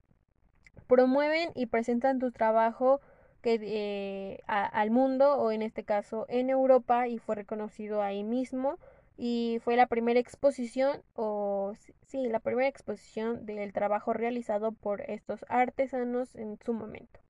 promueven 0.86 1.50
y 1.54 1.66
presentan 1.66 2.18
tu 2.18 2.30
trabajo 2.30 3.00
eh, 3.42 4.40
al 4.46 4.90
mundo 4.90 5.36
o 5.36 5.52
en 5.52 5.60
este 5.60 5.84
caso 5.84 6.24
en 6.28 6.48
Europa 6.48 7.08
y 7.08 7.18
fue 7.18 7.34
reconocido 7.34 8.00
ahí 8.00 8.24
mismo 8.24 8.78
y 9.18 9.60
fue 9.62 9.76
la 9.76 9.86
primera 9.86 10.18
exposición 10.18 11.02
o 11.14 11.74
sí, 12.06 12.26
la 12.26 12.40
primera 12.40 12.68
exposición 12.68 13.44
del 13.44 13.72
trabajo 13.72 14.14
realizado 14.14 14.72
por 14.72 15.02
estos 15.02 15.44
artesanos 15.48 16.34
en 16.36 16.58
su 16.64 16.72
momento. 16.72 17.23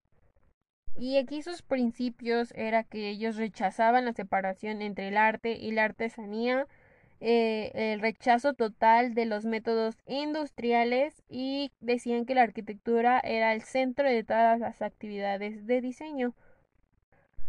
Y 0.97 1.19
aquí 1.19 1.43
sus 1.43 1.63
principios 1.63 2.53
era 2.57 2.85
que 2.85 3.09
ellos 3.09 3.37
rechazaban 3.37 4.05
la 4.05 4.13
separación 4.13 4.81
entre 4.81 5.09
el 5.09 5.17
arte 5.17 5.53
y 5.53 5.73
la 5.73 5.85
artesanía, 5.85 6.67
eh, 7.21 7.71
el 7.75 8.01
rechazo 8.01 8.55
total 8.55 9.15
de 9.15 9.27
los 9.27 9.45
métodos 9.45 9.97
industriales 10.07 11.23
y 11.29 11.73
decían 11.81 12.27
que 12.27 12.35
la 12.35 12.43
arquitectura 12.43 13.19
era 13.19 13.53
el 13.55 13.63
centro 13.63 14.09
de 14.09 14.23
todas 14.23 14.61
las 14.61 14.83
actividades 14.83 15.67
de 15.67 15.81
diseño. 15.81 16.35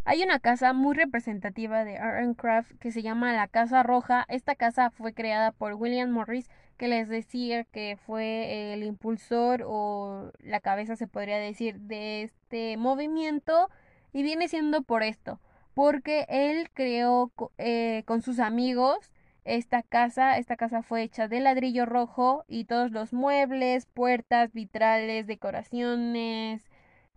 Hay 0.05 0.21
una 0.21 0.39
casa 0.39 0.73
muy 0.73 0.95
representativa 0.95 1.83
de 1.83 1.97
Art 1.97 2.19
and 2.19 2.35
Craft 2.35 2.73
que 2.79 2.91
se 2.91 3.01
llama 3.01 3.33
la 3.33 3.47
Casa 3.47 3.81
Roja. 3.81 4.25
Esta 4.29 4.55
casa 4.55 4.91
fue 4.91 5.13
creada 5.13 5.51
por 5.51 5.73
William 5.73 6.11
Morris 6.11 6.47
que 6.77 6.87
les 6.87 7.07
decía 7.09 7.63
que 7.63 7.97
fue 8.05 8.73
el 8.73 8.83
impulsor 8.83 9.63
o 9.65 10.31
la 10.39 10.59
cabeza 10.59 10.95
se 10.95 11.07
podría 11.07 11.37
decir 11.37 11.79
de 11.81 12.23
este 12.23 12.77
movimiento 12.77 13.69
y 14.13 14.23
viene 14.23 14.47
siendo 14.47 14.81
por 14.83 15.03
esto, 15.03 15.39
porque 15.73 16.25
él 16.29 16.69
creó 16.73 17.31
eh, 17.57 18.03
con 18.05 18.21
sus 18.21 18.39
amigos 18.39 19.11
esta 19.45 19.83
casa, 19.83 20.37
esta 20.37 20.57
casa 20.57 20.81
fue 20.81 21.03
hecha 21.03 21.27
de 21.27 21.39
ladrillo 21.39 21.85
rojo 21.85 22.45
y 22.47 22.65
todos 22.65 22.91
los 22.91 23.13
muebles, 23.13 23.85
puertas, 23.85 24.53
vitrales, 24.53 25.27
decoraciones, 25.27 26.63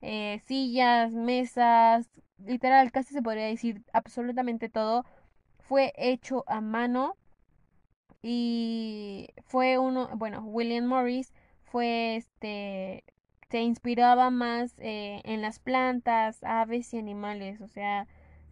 eh, 0.02 0.40
sillas, 0.46 1.12
mesas, 1.12 2.10
literal, 2.44 2.92
casi 2.92 3.14
se 3.14 3.22
podría 3.22 3.46
decir 3.46 3.82
absolutamente 3.92 4.68
todo 4.68 5.04
fue 5.58 5.92
hecho 5.96 6.44
a 6.46 6.60
mano 6.60 7.16
y 8.22 9.28
fue 9.46 9.78
uno, 9.78 10.08
bueno, 10.16 10.40
William 10.44 10.86
Morris 10.86 11.32
fue 11.64 12.16
este, 12.16 13.04
se 13.50 13.60
inspiraba 13.62 14.30
más 14.30 14.74
eh, 14.78 15.20
en 15.24 15.42
las 15.42 15.58
plantas, 15.58 16.42
aves 16.42 16.92
y 16.94 16.98
animales, 16.98 17.60
o 17.60 17.68
sea, 17.68 18.06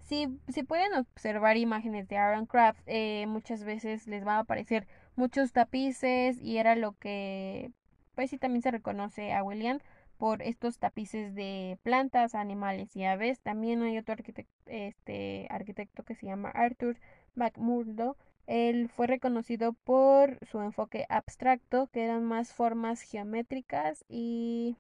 si, 0.06 0.28
si 0.49 0.62
pueden 0.62 0.94
observar 0.94 1.56
imágenes 1.56 2.08
de 2.08 2.16
Aaron 2.16 2.46
Craft, 2.46 2.80
eh, 2.87 3.26
muchas 3.26 3.64
veces 3.64 4.06
les 4.06 4.26
va 4.26 4.37
a 4.37 4.40
aparecer 4.40 4.87
muchos 5.16 5.52
tapices 5.52 6.40
y 6.40 6.58
era 6.58 6.76
lo 6.76 6.92
que, 6.92 7.73
pues 8.14 8.30
sí, 8.30 8.38
también 8.38 8.62
se 8.62 8.70
reconoce 8.70 9.32
a 9.32 9.42
William 9.42 9.80
por 10.16 10.42
estos 10.42 10.78
tapices 10.78 11.35
de 11.35 11.78
plantas, 11.82 12.35
animales 12.35 12.94
y 12.96 13.04
aves. 13.04 13.40
También 13.40 13.82
hay 13.82 13.99
otro 13.99 14.12
arquitecto, 14.14 14.52
este, 14.66 15.46
arquitecto 15.50 16.04
que 16.04 16.14
se 16.14 16.26
llama 16.26 16.50
Arthur 16.50 16.96
McMurdo 17.35 18.16
él 18.47 18.88
fue 18.88 19.07
reconocido 19.07 19.73
por 19.73 20.38
su 20.47 20.61
enfoque 20.61 21.07
abstracto, 21.09 21.88
que 21.88 22.05
eran 22.05 22.25
más 22.25 22.53
formas 22.53 23.03
geométricas 23.03 24.05
y 24.09 24.76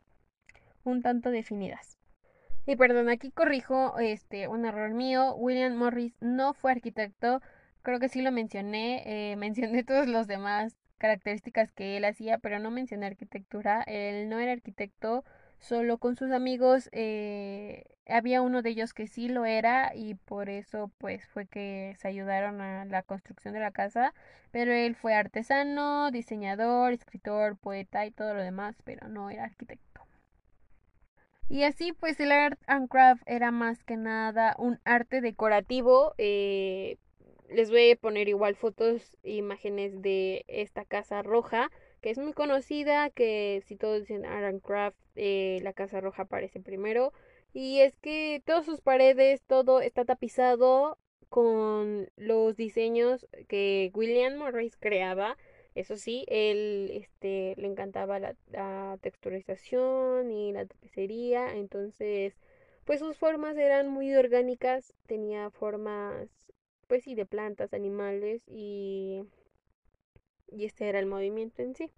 un 0.84 1.02
tanto 1.02 1.30
definidas. 1.30 1.98
Y 2.66 2.76
perdón, 2.76 3.08
aquí 3.08 3.30
corrijo 3.30 3.98
este 3.98 4.48
un 4.48 4.64
error 4.66 4.92
mío. 4.92 5.34
William 5.36 5.76
Morris 5.76 6.14
no 6.20 6.52
fue 6.54 6.72
arquitecto. 6.72 7.40
Creo 7.82 8.00
que 8.00 8.08
sí 8.08 8.22
lo 8.22 8.32
mencioné. 8.32 9.32
Eh, 9.32 9.36
mencioné 9.36 9.84
todas 9.84 10.08
las 10.08 10.26
demás 10.26 10.76
características 10.98 11.72
que 11.72 11.96
él 11.96 12.04
hacía, 12.04 12.38
pero 12.38 12.58
no 12.58 12.70
mencioné 12.70 13.06
arquitectura. 13.06 13.82
Él 13.82 14.28
no 14.28 14.40
era 14.40 14.52
arquitecto. 14.52 15.24
Solo 15.58 15.98
con 15.98 16.16
sus 16.16 16.30
amigos. 16.30 16.88
Eh, 16.92 17.84
había 18.08 18.42
uno 18.42 18.62
de 18.62 18.70
ellos 18.70 18.94
que 18.94 19.06
sí 19.06 19.28
lo 19.28 19.44
era 19.44 19.92
y 19.94 20.14
por 20.14 20.48
eso 20.48 20.90
pues 20.98 21.26
fue 21.26 21.46
que 21.46 21.94
se 21.98 22.08
ayudaron 22.08 22.60
a 22.60 22.84
la 22.84 23.02
construcción 23.02 23.54
de 23.54 23.60
la 23.60 23.72
casa. 23.72 24.14
Pero 24.50 24.72
él 24.72 24.94
fue 24.94 25.14
artesano, 25.14 26.10
diseñador, 26.10 26.92
escritor, 26.92 27.56
poeta 27.56 28.06
y 28.06 28.10
todo 28.10 28.34
lo 28.34 28.42
demás, 28.42 28.76
pero 28.84 29.08
no 29.08 29.30
era 29.30 29.44
arquitecto. 29.44 30.02
Y 31.48 31.62
así 31.62 31.92
pues 31.92 32.18
el 32.20 32.32
art 32.32 32.58
and 32.66 32.88
craft 32.88 33.22
era 33.26 33.50
más 33.50 33.84
que 33.84 33.96
nada 33.96 34.54
un 34.58 34.80
arte 34.84 35.20
decorativo. 35.20 36.14
Eh, 36.18 36.98
les 37.48 37.70
voy 37.70 37.92
a 37.92 37.96
poner 37.96 38.28
igual 38.28 38.56
fotos 38.56 39.16
e 39.22 39.34
imágenes 39.34 40.02
de 40.02 40.44
esta 40.48 40.84
casa 40.84 41.22
roja 41.22 41.70
que 42.06 42.12
es 42.12 42.18
muy 42.18 42.34
conocida, 42.34 43.10
que 43.10 43.64
si 43.66 43.74
todos 43.74 44.02
dicen 44.02 44.24
and 44.26 44.62
craft, 44.62 44.96
eh, 45.16 45.58
la 45.64 45.72
casa 45.72 46.00
roja 46.00 46.22
aparece 46.22 46.60
primero. 46.60 47.12
Y 47.52 47.80
es 47.80 47.96
que 47.96 48.40
todas 48.46 48.64
sus 48.64 48.80
paredes, 48.80 49.42
todo 49.42 49.80
está 49.80 50.04
tapizado 50.04 50.98
con 51.28 52.08
los 52.14 52.54
diseños 52.54 53.26
que 53.48 53.90
William 53.92 54.36
Morris 54.36 54.76
creaba. 54.76 55.36
Eso 55.74 55.96
sí, 55.96 56.24
él 56.28 56.92
este, 56.94 57.54
le 57.56 57.66
encantaba 57.66 58.20
la, 58.20 58.36
la 58.52 58.98
texturización 59.00 60.30
y 60.30 60.52
la 60.52 60.64
tapicería, 60.64 61.56
entonces 61.56 62.34
pues 62.84 63.00
sus 63.00 63.16
formas 63.16 63.56
eran 63.56 63.88
muy 63.88 64.14
orgánicas, 64.14 64.94
tenía 65.06 65.50
formas 65.50 66.28
pues 66.86 67.02
sí 67.02 67.16
de 67.16 67.26
plantas, 67.26 67.74
animales 67.74 68.42
y 68.46 69.24
y 70.48 70.64
este 70.64 70.88
era 70.88 70.98
el 70.98 71.06
movimiento 71.06 71.62
en 71.62 71.74
sí. 71.74 71.92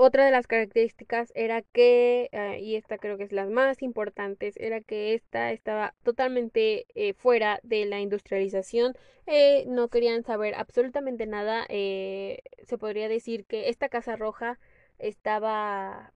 Otra 0.00 0.24
de 0.24 0.30
las 0.30 0.46
características 0.46 1.32
era 1.34 1.62
que, 1.62 2.28
eh, 2.30 2.60
y 2.60 2.76
esta 2.76 2.98
creo 2.98 3.18
que 3.18 3.24
es 3.24 3.32
las 3.32 3.50
más 3.50 3.82
importantes, 3.82 4.54
era 4.56 4.80
que 4.80 5.14
esta 5.14 5.50
estaba 5.50 5.92
totalmente 6.04 6.86
eh, 6.94 7.14
fuera 7.14 7.58
de 7.64 7.84
la 7.84 7.98
industrialización. 7.98 8.94
Eh, 9.26 9.64
no 9.66 9.88
querían 9.88 10.22
saber 10.22 10.54
absolutamente 10.54 11.26
nada. 11.26 11.66
se 11.68 12.78
podría 12.78 13.08
decir 13.08 13.44
que 13.44 13.68
esta 13.70 13.88
Casa 13.88 14.14
Roja 14.14 14.60
estaba 14.98 16.12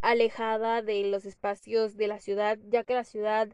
alejada 0.00 0.80
de 0.80 1.02
los 1.04 1.26
espacios 1.26 1.96
de 1.98 2.08
la 2.08 2.20
ciudad, 2.20 2.58
ya 2.68 2.84
que 2.84 2.94
la 2.94 3.04
ciudad 3.04 3.48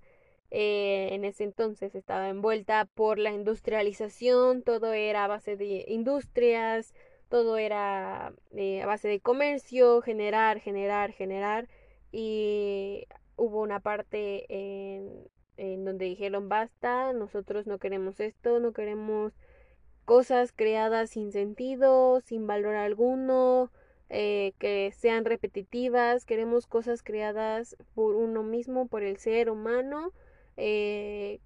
en 0.54 1.24
ese 1.24 1.44
entonces 1.44 1.94
estaba 1.94 2.28
envuelta 2.28 2.84
por 2.94 3.18
la 3.18 3.32
industrialización, 3.32 4.62
todo 4.62 4.92
era 4.92 5.24
a 5.24 5.28
base 5.28 5.56
de 5.56 5.84
industrias, 5.88 6.94
todo 7.28 7.56
era 7.56 8.34
eh, 8.50 8.82
a 8.82 8.86
base 8.86 9.08
de 9.08 9.20
comercio, 9.20 10.02
generar, 10.02 10.60
generar, 10.60 11.12
generar. 11.12 11.68
Y 12.12 13.06
hubo 13.36 13.62
una 13.62 13.80
parte 13.80 14.44
en, 14.48 15.26
en 15.56 15.84
donde 15.86 16.04
dijeron 16.04 16.50
basta, 16.50 17.14
nosotros 17.14 17.66
no 17.66 17.78
queremos 17.78 18.20
esto, 18.20 18.60
no 18.60 18.72
queremos 18.72 19.32
cosas 20.04 20.52
creadas 20.52 21.10
sin 21.10 21.32
sentido, 21.32 22.20
sin 22.20 22.46
valor 22.46 22.74
alguno, 22.74 23.70
eh, 24.10 24.52
que 24.58 24.92
sean 24.94 25.24
repetitivas, 25.24 26.26
queremos 26.26 26.66
cosas 26.66 27.02
creadas 27.02 27.76
por 27.94 28.14
uno 28.14 28.42
mismo, 28.42 28.86
por 28.86 29.02
el 29.02 29.16
ser 29.16 29.48
humano, 29.48 30.12
eh, 30.56 31.40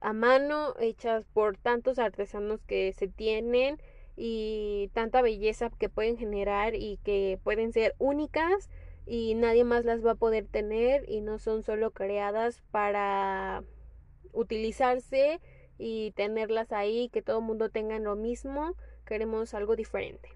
a 0.00 0.12
mano, 0.12 0.74
hechas 0.80 1.26
por 1.26 1.56
tantos 1.56 1.98
artesanos 1.98 2.60
que 2.64 2.92
se 2.92 3.08
tienen 3.08 3.80
y 4.16 4.90
tanta 4.92 5.22
belleza 5.22 5.70
que 5.70 5.88
pueden 5.88 6.16
generar 6.16 6.74
y 6.74 6.98
que 7.04 7.38
pueden 7.42 7.72
ser 7.72 7.94
únicas 7.98 8.68
y 9.06 9.34
nadie 9.34 9.64
más 9.64 9.84
las 9.84 10.04
va 10.04 10.12
a 10.12 10.16
poder 10.16 10.46
tener 10.46 11.08
y 11.08 11.20
no 11.20 11.38
son 11.38 11.62
solo 11.62 11.90
creadas 11.90 12.62
para 12.70 13.64
utilizarse 14.32 15.40
y 15.78 16.12
tenerlas 16.12 16.72
ahí, 16.72 17.08
que 17.08 17.22
todo 17.22 17.38
el 17.38 17.44
mundo 17.44 17.70
tenga 17.70 17.98
lo 17.98 18.16
mismo, 18.16 18.74
queremos 19.04 19.54
algo 19.54 19.76
diferente. 19.76 20.28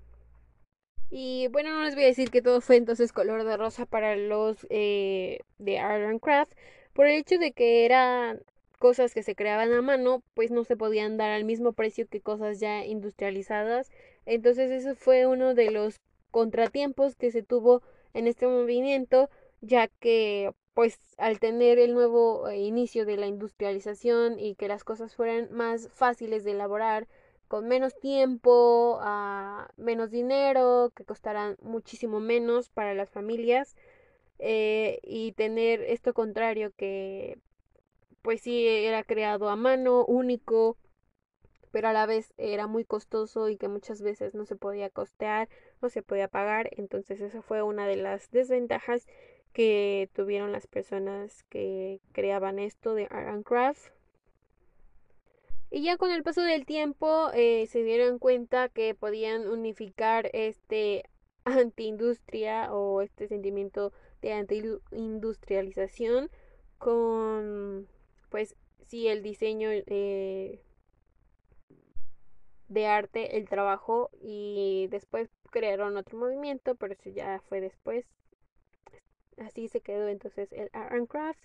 Y 1.08 1.46
bueno, 1.48 1.70
no 1.70 1.84
les 1.84 1.94
voy 1.94 2.04
a 2.04 2.08
decir 2.08 2.30
que 2.30 2.42
todo 2.42 2.60
fue 2.60 2.76
entonces 2.76 3.12
color 3.12 3.44
de 3.44 3.56
rosa 3.56 3.86
para 3.86 4.16
los 4.16 4.66
eh, 4.70 5.38
de 5.58 5.78
Art 5.78 6.04
and 6.04 6.20
Craft, 6.20 6.52
por 6.96 7.06
el 7.06 7.18
hecho 7.18 7.38
de 7.38 7.52
que 7.52 7.84
eran 7.84 8.40
cosas 8.78 9.12
que 9.12 9.22
se 9.22 9.34
creaban 9.34 9.72
a 9.72 9.82
mano, 9.82 10.22
pues 10.34 10.50
no 10.50 10.64
se 10.64 10.76
podían 10.76 11.18
dar 11.18 11.30
al 11.30 11.44
mismo 11.44 11.74
precio 11.74 12.08
que 12.08 12.22
cosas 12.22 12.58
ya 12.58 12.84
industrializadas. 12.86 13.90
Entonces 14.24 14.70
eso 14.70 14.94
fue 14.94 15.26
uno 15.26 15.54
de 15.54 15.70
los 15.70 16.00
contratiempos 16.30 17.14
que 17.14 17.30
se 17.30 17.42
tuvo 17.42 17.82
en 18.14 18.26
este 18.26 18.46
movimiento, 18.46 19.28
ya 19.60 19.88
que 19.88 20.52
pues 20.72 20.98
al 21.18 21.38
tener 21.38 21.78
el 21.78 21.94
nuevo 21.94 22.48
eh, 22.48 22.58
inicio 22.58 23.06
de 23.06 23.16
la 23.16 23.26
industrialización 23.26 24.38
y 24.38 24.54
que 24.54 24.68
las 24.68 24.84
cosas 24.84 25.14
fueran 25.14 25.48
más 25.52 25.88
fáciles 25.92 26.44
de 26.44 26.52
elaborar, 26.52 27.08
con 27.48 27.68
menos 27.68 27.94
tiempo, 27.98 28.98
a 29.02 29.68
menos 29.76 30.10
dinero, 30.10 30.92
que 30.94 31.04
costaran 31.04 31.56
muchísimo 31.62 32.20
menos 32.20 32.68
para 32.70 32.94
las 32.94 33.10
familias, 33.10 33.76
eh, 34.38 34.98
y 35.02 35.32
tener 35.32 35.80
esto 35.82 36.14
contrario 36.14 36.72
que 36.76 37.38
pues 38.22 38.40
sí 38.42 38.66
era 38.66 39.04
creado 39.04 39.48
a 39.48 39.56
mano, 39.56 40.04
único, 40.04 40.76
pero 41.70 41.88
a 41.88 41.92
la 41.92 42.06
vez 42.06 42.34
era 42.38 42.66
muy 42.66 42.84
costoso 42.84 43.48
y 43.48 43.56
que 43.56 43.68
muchas 43.68 44.02
veces 44.02 44.34
no 44.34 44.46
se 44.46 44.56
podía 44.56 44.90
costear, 44.90 45.48
no 45.80 45.90
se 45.90 46.02
podía 46.02 46.26
pagar, 46.26 46.70
entonces 46.72 47.20
esa 47.20 47.42
fue 47.42 47.62
una 47.62 47.86
de 47.86 47.96
las 47.96 48.30
desventajas 48.30 49.06
que 49.52 50.10
tuvieron 50.12 50.52
las 50.52 50.66
personas 50.66 51.44
que 51.44 52.00
creaban 52.12 52.58
esto 52.58 52.94
de 52.94 53.04
Art 53.10 53.28
and 53.28 53.44
Craft. 53.44 53.90
Y 55.70 55.82
ya 55.82 55.96
con 55.96 56.10
el 56.10 56.22
paso 56.22 56.42
del 56.42 56.66
tiempo 56.66 57.30
eh, 57.32 57.66
se 57.66 57.82
dieron 57.82 58.18
cuenta 58.18 58.68
que 58.68 58.94
podían 58.94 59.48
unificar 59.48 60.30
este 60.32 61.04
anti-industria 61.44 62.72
o 62.74 63.02
este 63.02 63.28
sentimiento 63.28 63.92
de 64.22 64.32
anti-industrialización 64.32 66.30
con 66.78 67.88
pues 68.28 68.56
sí, 68.82 69.08
el 69.08 69.22
diseño 69.22 69.70
eh, 69.70 70.60
de 72.68 72.86
arte, 72.86 73.36
el 73.36 73.48
trabajo 73.48 74.10
y 74.20 74.88
después 74.90 75.30
crearon 75.50 75.96
otro 75.96 76.18
movimiento, 76.18 76.74
pero 76.74 76.94
eso 76.94 77.10
ya 77.10 77.40
fue 77.48 77.60
después. 77.60 78.06
Así 79.38 79.68
se 79.68 79.80
quedó 79.80 80.08
entonces 80.08 80.52
el 80.52 80.70
Art 80.72 80.92
and 80.92 81.08
Craft. 81.08 81.40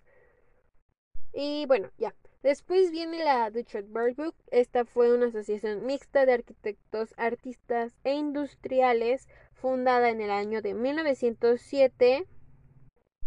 Y 1.34 1.65
bueno, 1.65 1.89
ya. 1.97 2.13
Después 2.43 2.91
viene 2.91 3.23
la 3.23 3.51
Duchat 3.51 3.86
Bird 3.88 4.15
Book. 4.15 4.36
Esta 4.49 4.84
fue 4.86 5.13
una 5.13 5.27
asociación 5.27 5.86
mixta 5.86 6.25
de 6.25 6.34
arquitectos, 6.34 7.13
artistas 7.17 7.93
e 8.03 8.13
industriales 8.13 9.27
fundada 9.53 10.10
en 10.10 10.21
el 10.21 10.31
año 10.31 10.62
de 10.62 10.73
1907 10.73 12.25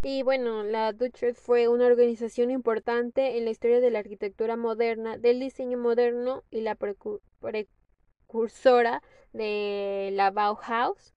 y 0.05 0.23
bueno, 0.23 0.63
la 0.65 0.93
Duchess 0.93 1.39
fue 1.39 1.67
una 1.69 1.87
organización 1.87 2.51
importante 2.51 3.39
en 3.39 3.47
la 3.47 3.51
historia 3.51 3.81
de 3.81 3.91
la 3.91 4.01
arquitectura 4.01 4.55
moderna, 4.55 5.17
del 5.17 5.41
diseño 5.41 5.79
moderno 5.79 6.43
y 6.51 6.61
la 6.61 6.77
precursora 7.41 9.03
de 9.33 10.11
la 10.13 10.31
Bauhaus. 10.31 11.15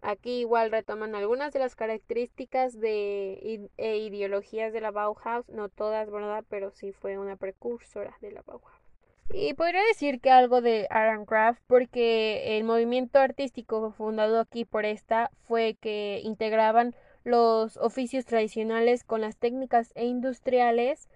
Aquí 0.00 0.40
igual 0.40 0.70
retoman 0.70 1.14
algunas 1.14 1.52
de 1.52 1.58
las 1.58 1.76
características 1.76 2.80
de, 2.80 3.68
e 3.76 3.96
ideologías 3.98 4.72
de 4.72 4.80
la 4.80 4.92
Bauhaus, 4.92 5.46
no 5.50 5.68
todas, 5.68 6.10
¿verdad? 6.10 6.42
Pero 6.48 6.70
sí 6.70 6.92
fue 6.92 7.18
una 7.18 7.36
precursora 7.36 8.16
de 8.22 8.32
la 8.32 8.40
Bauhaus. 8.46 8.80
Y 9.28 9.52
podría 9.54 9.82
decir 9.82 10.20
que 10.20 10.30
algo 10.30 10.62
de 10.62 10.86
Aaron 10.88 11.26
Craft 11.26 11.60
porque 11.66 12.56
el 12.56 12.64
movimiento 12.64 13.18
artístico 13.18 13.90
fundado 13.90 14.40
aquí 14.40 14.64
por 14.64 14.86
esta 14.86 15.30
fue 15.46 15.76
que 15.80 16.20
integraban 16.22 16.94
los 17.26 17.76
oficios 17.78 18.24
tradicionales 18.24 19.02
con 19.02 19.20
las 19.20 19.36
técnicas 19.36 19.90
e 19.96 20.06
industriales 20.06 21.08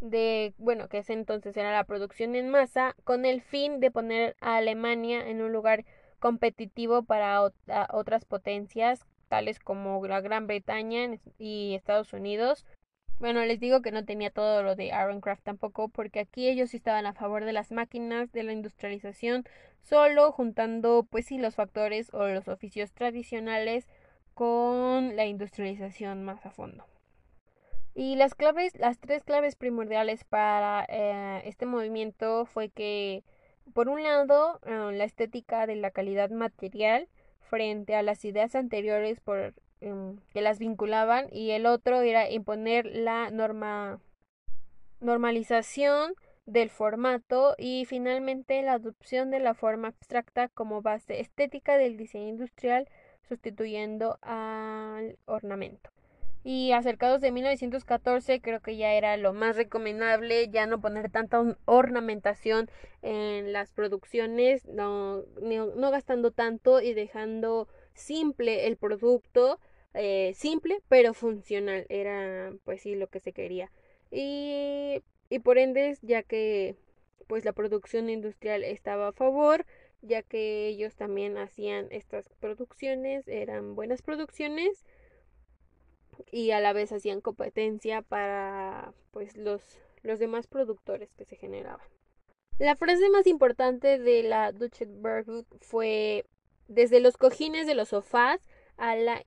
de, 0.00 0.52
bueno, 0.58 0.88
que 0.88 0.98
ese 0.98 1.12
entonces 1.12 1.56
era 1.56 1.70
la 1.70 1.84
producción 1.84 2.34
en 2.34 2.48
masa, 2.48 2.96
con 3.04 3.24
el 3.24 3.40
fin 3.40 3.78
de 3.78 3.92
poner 3.92 4.34
a 4.40 4.56
Alemania 4.56 5.28
en 5.28 5.42
un 5.42 5.52
lugar 5.52 5.84
competitivo 6.18 7.04
para 7.04 7.40
otras 7.92 8.24
potencias, 8.24 9.06
tales 9.28 9.60
como 9.60 10.04
la 10.08 10.20
Gran 10.20 10.48
Bretaña 10.48 11.18
y 11.38 11.74
Estados 11.76 12.12
Unidos. 12.12 12.66
Bueno, 13.20 13.44
les 13.44 13.60
digo 13.60 13.80
que 13.80 13.92
no 13.92 14.04
tenía 14.04 14.30
todo 14.30 14.64
lo 14.64 14.74
de 14.74 14.90
Craft 15.22 15.44
tampoco, 15.44 15.88
porque 15.88 16.18
aquí 16.18 16.48
ellos 16.48 16.74
estaban 16.74 17.06
a 17.06 17.14
favor 17.14 17.44
de 17.44 17.52
las 17.52 17.70
máquinas, 17.70 18.32
de 18.32 18.42
la 18.42 18.52
industrialización, 18.52 19.44
solo 19.82 20.32
juntando, 20.32 21.06
pues 21.08 21.26
sí, 21.26 21.38
los 21.38 21.54
factores 21.54 22.12
o 22.12 22.26
los 22.26 22.48
oficios 22.48 22.92
tradicionales 22.92 23.86
con 24.34 25.16
la 25.16 25.26
industrialización 25.26 26.24
más 26.24 26.44
a 26.44 26.50
fondo. 26.50 26.84
Y 27.94 28.16
las 28.16 28.34
claves, 28.34 28.76
las 28.76 28.98
tres 28.98 29.22
claves 29.22 29.54
primordiales 29.54 30.24
para 30.24 30.84
eh, 30.88 31.42
este 31.44 31.64
movimiento 31.64 32.44
fue 32.44 32.68
que, 32.68 33.22
por 33.72 33.88
un 33.88 34.02
lado, 34.02 34.60
eh, 34.66 34.90
la 34.92 35.04
estética 35.04 35.66
de 35.66 35.76
la 35.76 35.92
calidad 35.92 36.30
material 36.30 37.08
frente 37.40 37.94
a 37.94 38.02
las 38.02 38.24
ideas 38.24 38.56
anteriores 38.56 39.20
por 39.20 39.54
em, 39.80 40.18
que 40.32 40.42
las 40.42 40.58
vinculaban 40.58 41.28
y 41.30 41.52
el 41.52 41.66
otro 41.66 42.00
era 42.00 42.28
imponer 42.30 42.86
la 42.86 43.30
norma 43.30 44.00
normalización 45.00 46.14
del 46.46 46.70
formato 46.70 47.54
y 47.58 47.84
finalmente 47.84 48.60
la 48.62 48.74
adopción 48.74 49.30
de 49.30 49.38
la 49.38 49.54
forma 49.54 49.88
abstracta 49.88 50.48
como 50.48 50.82
base 50.82 51.20
estética 51.20 51.76
del 51.76 51.96
diseño 51.96 52.28
industrial 52.28 52.88
sustituyendo 53.28 54.18
al 54.22 55.18
ornamento. 55.26 55.90
Y 56.46 56.72
acercados 56.72 57.22
de 57.22 57.32
1914 57.32 58.42
creo 58.42 58.60
que 58.60 58.76
ya 58.76 58.92
era 58.92 59.16
lo 59.16 59.32
más 59.32 59.56
recomendable, 59.56 60.50
ya 60.50 60.66
no 60.66 60.78
poner 60.78 61.10
tanta 61.10 61.56
ornamentación 61.64 62.68
en 63.00 63.54
las 63.54 63.72
producciones, 63.72 64.66
no, 64.66 65.22
no, 65.40 65.90
gastando 65.90 66.32
tanto 66.32 66.82
y 66.82 66.92
dejando 66.92 67.66
simple 67.94 68.66
el 68.66 68.76
producto, 68.76 69.58
eh, 69.94 70.32
simple 70.34 70.82
pero 70.88 71.14
funcional, 71.14 71.86
era 71.88 72.52
pues 72.64 72.82
sí 72.82 72.94
lo 72.94 73.06
que 73.06 73.20
se 73.20 73.32
quería. 73.32 73.72
Y, 74.10 75.02
y 75.30 75.38
por 75.38 75.56
ende, 75.56 75.96
ya 76.02 76.22
que 76.22 76.76
pues 77.26 77.46
la 77.46 77.54
producción 77.54 78.10
industrial 78.10 78.64
estaba 78.64 79.08
a 79.08 79.12
favor, 79.12 79.64
ya 80.04 80.22
que 80.22 80.68
ellos 80.68 80.94
también 80.94 81.38
hacían 81.38 81.88
estas 81.90 82.28
producciones, 82.40 83.26
eran 83.26 83.74
buenas 83.74 84.02
producciones 84.02 84.84
y 86.30 86.50
a 86.52 86.60
la 86.60 86.72
vez 86.72 86.92
hacían 86.92 87.20
competencia 87.20 88.02
para 88.02 88.92
pues 89.10 89.36
los, 89.36 89.80
los 90.02 90.18
demás 90.18 90.46
productores 90.46 91.12
que 91.14 91.24
se 91.24 91.36
generaban. 91.36 91.86
La 92.58 92.76
frase 92.76 93.10
más 93.10 93.26
importante 93.26 93.98
de 93.98 94.22
la 94.22 94.52
Duchet 94.52 94.88
fue 95.60 96.24
desde 96.68 97.00
los 97.00 97.16
cojines 97.16 97.66
de 97.66 97.74
los 97.74 97.88
sofás 97.88 98.40
a 98.76 98.94
la, 98.96 99.24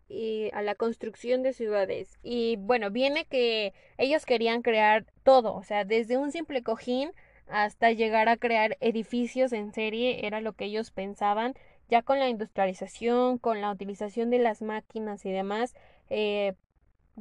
a 0.53 0.61
la 0.61 0.75
construcción 0.75 1.43
de 1.43 1.53
ciudades. 1.53 2.17
Y 2.23 2.55
bueno, 2.57 2.91
viene 2.91 3.25
que 3.25 3.73
ellos 3.97 4.25
querían 4.25 4.61
crear 4.61 5.05
todo, 5.23 5.55
o 5.55 5.63
sea, 5.63 5.83
desde 5.83 6.17
un 6.17 6.31
simple 6.31 6.63
cojín 6.63 7.11
hasta 7.49 7.91
llegar 7.91 8.29
a 8.29 8.37
crear 8.37 8.77
edificios 8.81 9.53
en 9.53 9.73
serie, 9.73 10.25
era 10.27 10.41
lo 10.41 10.53
que 10.53 10.65
ellos 10.65 10.91
pensaban. 10.91 11.53
Ya 11.89 12.01
con 12.01 12.19
la 12.19 12.29
industrialización, 12.29 13.37
con 13.37 13.61
la 13.61 13.71
utilización 13.71 14.29
de 14.29 14.39
las 14.39 14.61
máquinas 14.61 15.25
y 15.25 15.31
demás, 15.31 15.73
eh, 16.09 16.53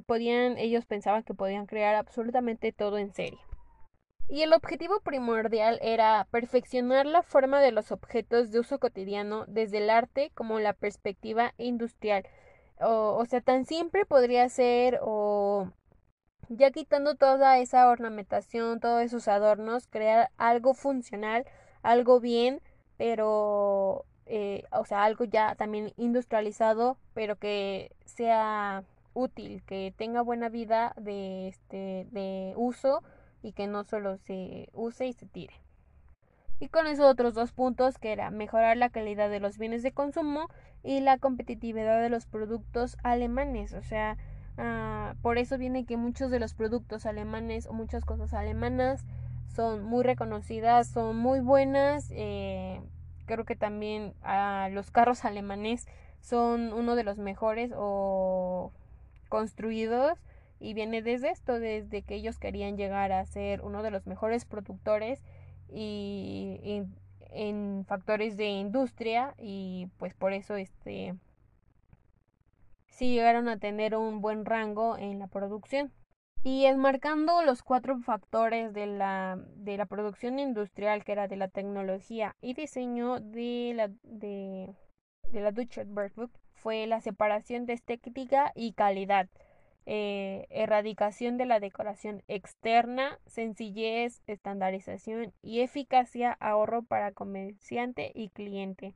podían, 0.06 0.58
ellos 0.58 0.86
pensaban 0.86 1.22
que 1.22 1.34
podían 1.34 1.66
crear 1.66 1.94
absolutamente 1.94 2.72
todo 2.72 2.98
en 2.98 3.14
serie. 3.14 3.38
Y 4.28 4.42
el 4.42 4.52
objetivo 4.52 5.00
primordial 5.00 5.78
era 5.82 6.26
perfeccionar 6.32 7.06
la 7.06 7.22
forma 7.22 7.60
de 7.60 7.70
los 7.70 7.92
objetos 7.92 8.50
de 8.50 8.58
uso 8.58 8.80
cotidiano 8.80 9.44
desde 9.46 9.78
el 9.78 9.88
arte 9.88 10.32
como 10.34 10.58
la 10.58 10.72
perspectiva 10.72 11.54
industrial. 11.58 12.26
O, 12.80 13.16
o 13.16 13.24
sea, 13.26 13.40
tan 13.40 13.64
simple 13.66 14.04
podría 14.04 14.48
ser 14.48 14.98
o 15.00 15.70
ya 16.48 16.70
quitando 16.70 17.14
toda 17.14 17.58
esa 17.58 17.88
ornamentación, 17.88 18.80
todos 18.80 19.02
esos 19.02 19.28
adornos, 19.28 19.86
crear 19.86 20.30
algo 20.36 20.74
funcional, 20.74 21.44
algo 21.82 22.20
bien, 22.20 22.60
pero, 22.96 24.04
eh, 24.26 24.64
o 24.72 24.84
sea, 24.84 25.04
algo 25.04 25.24
ya 25.24 25.54
también 25.54 25.92
industrializado, 25.96 26.98
pero 27.14 27.36
que 27.36 27.92
sea 28.04 28.84
útil, 29.14 29.62
que 29.64 29.94
tenga 29.96 30.20
buena 30.20 30.48
vida 30.48 30.94
de, 30.96 31.48
este, 31.48 32.06
de 32.10 32.52
uso 32.56 33.02
y 33.42 33.52
que 33.52 33.66
no 33.66 33.84
solo 33.84 34.18
se 34.18 34.68
use 34.72 35.06
y 35.06 35.12
se 35.12 35.26
tire. 35.26 35.54
Y 36.58 36.68
con 36.68 36.86
esos 36.86 37.04
otros 37.04 37.34
dos 37.34 37.52
puntos 37.52 37.98
que 37.98 38.12
era 38.12 38.30
mejorar 38.30 38.76
la 38.76 38.88
calidad 38.88 39.28
de 39.28 39.40
los 39.40 39.58
bienes 39.58 39.82
de 39.82 39.92
consumo 39.92 40.48
y 40.82 41.00
la 41.00 41.18
competitividad 41.18 42.00
de 42.00 42.08
los 42.08 42.26
productos 42.26 42.96
alemanes, 43.02 43.74
o 43.74 43.82
sea, 43.82 44.16
ah, 44.58 45.14
por 45.22 45.38
eso 45.38 45.58
viene 45.58 45.84
que 45.84 45.96
muchos 45.96 46.30
de 46.30 46.40
los 46.40 46.54
productos 46.54 47.06
alemanes 47.06 47.66
o 47.66 47.72
muchas 47.72 48.04
cosas 48.04 48.34
alemanas 48.34 49.04
son 49.54 49.84
muy 49.84 50.04
reconocidas, 50.04 50.88
son 50.88 51.16
muy 51.16 51.40
buenas. 51.40 52.08
Eh, 52.10 52.80
creo 53.26 53.44
que 53.44 53.56
también 53.56 54.14
ah, 54.22 54.68
los 54.72 54.90
carros 54.90 55.24
alemanes 55.24 55.86
son 56.20 56.72
uno 56.72 56.96
de 56.96 57.04
los 57.04 57.18
mejores 57.18 57.72
o 57.76 58.72
construidos 59.28 60.18
y 60.58 60.74
viene 60.74 61.02
desde 61.02 61.30
esto, 61.30 61.58
desde 61.58 62.02
que 62.02 62.14
ellos 62.14 62.38
querían 62.38 62.76
llegar 62.76 63.12
a 63.12 63.24
ser 63.26 63.60
uno 63.62 63.82
de 63.82 63.90
los 63.90 64.06
mejores 64.06 64.44
productores 64.44 65.22
y, 65.68 66.82
en 67.32 67.84
factores 67.86 68.36
de 68.36 68.46
industria 68.46 69.34
y 69.36 69.88
pues 69.98 70.14
por 70.14 70.32
eso 70.32 70.56
este 70.56 71.14
sí 72.96 73.10
llegaron 73.12 73.48
a 73.48 73.58
tener 73.58 73.94
un 73.94 74.20
buen 74.20 74.44
rango 74.44 74.96
en 74.96 75.18
la 75.18 75.28
producción. 75.28 75.92
Y 76.42 76.64
enmarcando 76.66 77.42
los 77.42 77.62
cuatro 77.62 77.98
factores 77.98 78.72
de 78.72 78.86
la, 78.86 79.38
de 79.56 79.76
la 79.76 79.86
producción 79.86 80.38
industrial, 80.38 81.04
que 81.04 81.12
era 81.12 81.28
de 81.28 81.36
la 81.36 81.48
tecnología 81.48 82.36
y 82.40 82.54
diseño 82.54 83.20
de 83.20 83.72
la, 83.74 83.88
de, 84.02 84.72
de 85.32 85.40
la 85.40 85.52
fue 86.52 86.86
la 86.86 87.00
separación 87.00 87.66
de 87.66 87.74
estética 87.74 88.52
y 88.54 88.72
calidad 88.72 89.28
eh, 89.88 90.46
erradicación 90.50 91.36
de 91.38 91.46
la 91.46 91.60
decoración 91.60 92.24
externa, 92.26 93.20
sencillez, 93.26 94.20
estandarización 94.26 95.32
y 95.42 95.60
eficacia, 95.60 96.36
ahorro 96.40 96.82
para 96.82 97.12
comerciante 97.12 98.10
y 98.14 98.30
cliente. 98.30 98.94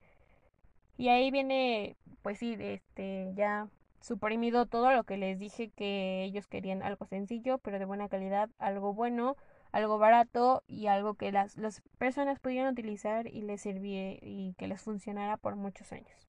Y 0.96 1.08
ahí 1.08 1.30
viene, 1.30 1.96
pues 2.22 2.38
sí, 2.38 2.56
este, 2.58 3.32
ya 3.36 3.68
suprimido 4.00 4.66
todo 4.66 4.92
lo 4.92 5.04
que 5.04 5.16
les 5.16 5.38
dije 5.38 5.70
que 5.70 6.24
ellos 6.24 6.46
querían 6.46 6.82
algo 6.82 7.06
sencillo, 7.06 7.58
pero 7.58 7.78
de 7.78 7.84
buena 7.84 8.08
calidad, 8.08 8.50
algo 8.58 8.94
bueno, 8.94 9.36
algo 9.72 9.98
barato 9.98 10.62
y 10.66 10.86
algo 10.86 11.14
que 11.14 11.32
las, 11.32 11.56
las 11.56 11.82
personas 11.98 12.38
pudieran 12.40 12.72
utilizar 12.72 13.26
y 13.26 13.42
les 13.42 13.60
sirviera 13.60 14.18
y 14.22 14.54
que 14.58 14.68
les 14.68 14.80
funcionara 14.80 15.36
por 15.36 15.56
muchos 15.56 15.92
años. 15.92 16.28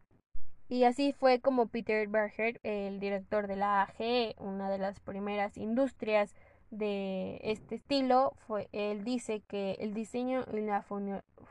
Y 0.70 0.86
así 0.86 1.12
fue 1.12 1.42
como 1.42 1.68
Peter 1.68 2.08
Berger, 2.08 2.62
el 2.64 3.02
director 3.02 3.48
de 3.48 3.58
la 3.58 3.82
AG, 3.82 4.36
una 4.38 4.70
de 4.70 4.78
las 4.78 5.02
primeras 5.02 5.58
industrias 5.58 6.34
de 6.70 7.42
este 7.44 7.76
estilo, 7.76 8.34
fue, 8.48 8.70
él 8.72 9.04
dice 9.04 9.42
que 9.50 9.74
el 9.82 9.94
diseño 9.94 10.46
y 10.54 10.62
la 10.62 10.86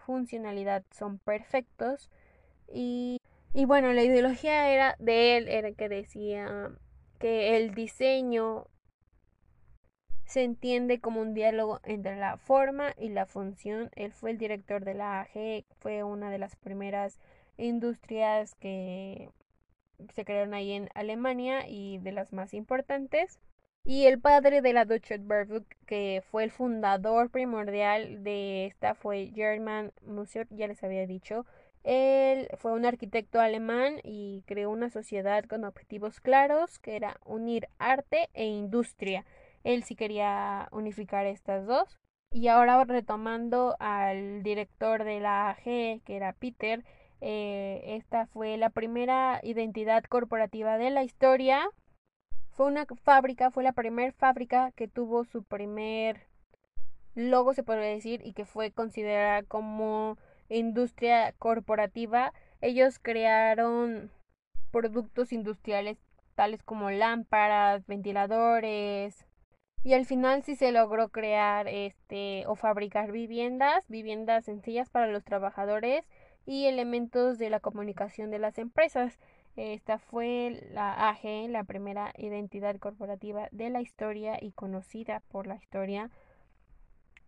funcionalidad 0.07 0.85
son 0.91 1.19
perfectos 1.19 2.11
y, 2.73 3.21
y 3.53 3.65
bueno, 3.65 3.93
la 3.93 4.03
ideología 4.03 4.73
era 4.73 4.97
de 4.99 5.37
él, 5.37 5.49
era 5.49 5.73
que 5.73 5.89
decía 5.89 6.71
que 7.19 7.57
el 7.57 7.75
diseño 7.75 8.67
se 10.25 10.45
entiende 10.45 11.01
como 11.01 11.21
un 11.21 11.35
diálogo 11.35 11.81
entre 11.83 12.17
la 12.17 12.37
forma 12.37 12.95
y 12.97 13.09
la 13.09 13.27
función. 13.27 13.91
Él 13.97 14.13
fue 14.13 14.31
el 14.31 14.39
director 14.39 14.85
de 14.85 14.95
la 14.95 15.23
AG, 15.23 15.65
fue 15.81 16.05
una 16.05 16.31
de 16.31 16.39
las 16.39 16.55
primeras 16.55 17.19
industrias 17.57 18.55
que 18.55 19.31
se 20.15 20.25
crearon 20.25 20.55
ahí 20.55 20.73
en 20.73 20.89
Alemania 20.95 21.69
y 21.69 21.99
de 21.99 22.13
las 22.13 22.33
más 22.33 22.55
importantes. 22.55 23.41
Y 23.83 24.07
el 24.07 24.21
padre 24.21 24.61
de 24.61 24.73
la 24.73 24.85
Deutsche 24.85 25.19
Barbuk, 25.19 25.67
que 25.87 26.23
fue 26.31 26.45
el 26.45 26.51
fundador 26.51 27.31
primordial 27.31 28.23
de 28.23 28.67
esta, 28.67 28.95
fue 28.95 29.33
German 29.35 29.93
Museum, 30.03 30.47
ya 30.51 30.69
les 30.69 30.83
había 30.85 31.07
dicho. 31.07 31.45
Él 31.83 32.49
fue 32.59 32.73
un 32.73 32.85
arquitecto 32.85 33.41
alemán 33.41 34.01
y 34.05 34.43
creó 34.47 34.71
una 34.71 34.91
sociedad 34.91 35.45
con 35.45 35.65
objetivos 35.65 36.21
claros, 36.21 36.79
que 36.79 36.97
era 36.97 37.19
unir 37.25 37.69
arte 37.79 38.29
e 38.35 38.47
industria. 38.47 39.25
Él 39.65 39.83
sí 39.85 39.97
quería 39.97 40.69
unificar 40.73 41.27
estas 41.27 41.67
dos. 41.67 41.99
Y 42.33 42.49
ahora 42.49 42.85
retomando 42.85 43.77
al 43.81 44.43
director 44.43 45.05
de 45.05 45.21
la 45.21 45.51
AG, 45.51 45.65
que 46.05 46.17
era 46.17 46.33
Peter, 46.33 46.85
eh, 47.21 47.83
esta 47.97 48.27
fue 48.27 48.57
la 48.57 48.71
primera 48.71 49.41
identidad 49.43 50.05
corporativa 50.05 50.79
de 50.79 50.91
la 50.91 51.03
historia. 51.03 51.69
Fue 52.53 52.67
una 52.67 52.87
fábrica, 53.03 53.51
fue 53.51 53.65
la 53.65 53.73
primera 53.73 54.13
fábrica 54.13 54.71
que 54.73 54.87
tuvo 54.87 55.25
su 55.25 55.43
primer 55.43 56.29
logo, 57.15 57.55
se 57.55 57.63
podría 57.65 57.89
decir, 57.89 58.21
y 58.25 58.33
que 58.33 58.45
fue 58.45 58.71
considerada 58.71 59.43
como 59.43 60.17
industria 60.59 61.33
corporativa. 61.39 62.33
Ellos 62.61 62.99
crearon 62.99 64.11
productos 64.71 65.33
industriales 65.33 65.99
tales 66.35 66.63
como 66.63 66.91
lámparas, 66.91 67.87
ventiladores, 67.87 69.27
y 69.83 69.95
al 69.95 70.05
final 70.05 70.43
sí 70.43 70.57
se 70.57 70.73
logró 70.73 71.09
crear 71.09 71.67
este 71.67 72.45
o 72.47 72.55
fabricar 72.55 73.13
viviendas, 73.13 73.89
viviendas 73.89 74.45
sencillas 74.45 74.91
para 74.91 75.07
los 75.07 75.25
trabajadores 75.25 76.05
y 76.45 76.67
elementos 76.67 77.39
de 77.39 77.49
la 77.49 77.61
comunicación 77.61 78.31
de 78.31 78.39
las 78.39 78.59
empresas. 78.59 79.19
Esta 79.57 79.99
fue 79.99 80.69
la 80.73 81.09
AG, 81.09 81.49
la 81.49 81.65
primera 81.65 82.13
identidad 82.19 82.77
corporativa 82.77 83.49
de 83.53 83.71
la 83.71 83.81
historia 83.81 84.39
y 84.41 84.53
conocida 84.53 85.23
por 85.29 85.47
la 85.47 85.57
historia. 85.57 86.11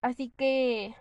Así 0.02 0.30
que, 0.30 0.94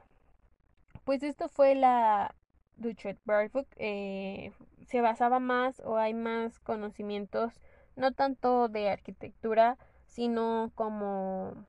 pues 1.03 1.23
esto 1.23 1.49
fue 1.49 1.75
la 1.75 2.35
Duchet 2.77 3.19
Barbuk. 3.25 3.67
Eh, 3.77 4.51
se 4.87 5.01
basaba 5.01 5.39
más 5.39 5.79
o 5.85 5.97
hay 5.97 6.13
más 6.13 6.59
conocimientos, 6.59 7.53
no 7.95 8.11
tanto 8.13 8.67
de 8.67 8.89
arquitectura, 8.89 9.77
sino 10.05 10.71
como 10.75 11.65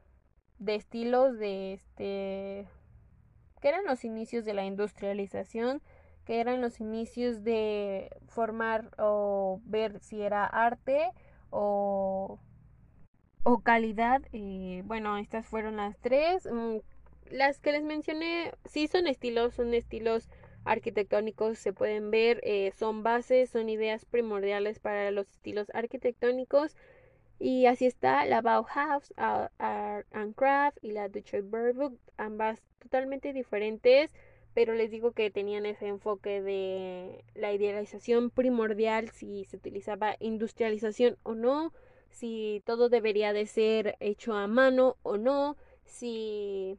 de 0.59 0.75
estilos 0.77 1.39
de 1.39 1.75
este 1.75 2.69
que 3.61 3.69
eran 3.69 3.85
los 3.85 4.05
inicios 4.05 4.45
de 4.45 4.55
la 4.55 4.65
industrialización, 4.65 5.83
que 6.25 6.41
eran 6.41 6.61
los 6.61 6.81
inicios 6.81 7.45
de 7.45 8.11
formar 8.27 8.91
o 8.99 9.61
ver 9.65 10.01
si 10.01 10.21
era 10.21 10.45
arte 10.45 11.13
o, 11.51 12.41
o 13.45 13.61
calidad. 13.61 14.23
Eh, 14.33 14.83
bueno, 14.85 15.17
estas 15.17 15.47
fueron 15.47 15.77
las 15.77 15.97
tres. 15.99 16.49
Las 17.31 17.59
que 17.59 17.73
les 17.73 17.83
mencioné, 17.83 18.53
sí 18.65 18.87
son 18.87 19.07
estilos, 19.07 19.55
son 19.55 19.75
estilos 19.75 20.29
arquitectónicos, 20.65 21.59
se 21.59 21.73
pueden 21.73 22.11
ver, 22.11 22.41
eh, 22.45 22.73
son 22.79 23.03
bases, 23.03 23.51
son 23.51 23.69
ideas 23.69 24.05
primordiales 24.05 24.79
para 24.79 25.11
los 25.11 25.29
estilos 25.31 25.71
arquitectónicos. 25.75 26.77
Y 27.39 27.67
así 27.67 27.87
está 27.87 28.25
la 28.25 28.41
Bauhaus, 28.41 29.13
Art 29.17 30.07
and 30.13 30.35
Craft 30.37 30.79
y 30.81 30.93
la 30.93 31.09
Detroit 31.09 31.45
Burbook, 31.51 31.99
ambas 32.17 32.63
totalmente 32.79 33.33
diferentes, 33.33 34.15
pero 34.55 34.75
les 34.75 34.91
digo 34.91 35.13
que 35.13 35.31
tenían 35.31 35.67
ese 35.67 35.89
enfoque 35.89 36.41
de 36.41 37.25
la 37.35 37.53
idealización 37.53 38.31
primordial, 38.31 39.09
si 39.11 39.45
se 39.47 39.57
utilizaba 39.57 40.15
industrialización 40.21 41.17
o 41.25 41.35
no, 41.35 41.73
si 42.11 42.63
todo 42.65 42.89
debería 42.89 43.33
de 43.33 43.47
ser 43.47 43.97
hecho 43.99 44.35
a 44.35 44.47
mano 44.47 44.97
o 45.03 45.17
no, 45.17 45.57
si 45.85 46.79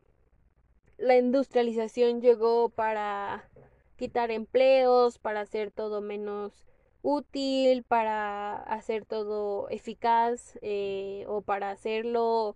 la 0.97 1.17
industrialización 1.17 2.21
llegó 2.21 2.69
para 2.69 3.49
quitar 3.95 4.31
empleos, 4.31 5.19
para 5.19 5.41
hacer 5.41 5.71
todo 5.71 6.01
menos 6.01 6.65
útil, 7.01 7.83
para 7.83 8.55
hacer 8.55 9.05
todo 9.05 9.69
eficaz 9.69 10.57
eh, 10.61 11.25
o 11.27 11.41
para 11.41 11.69
hacerlo, 11.69 12.55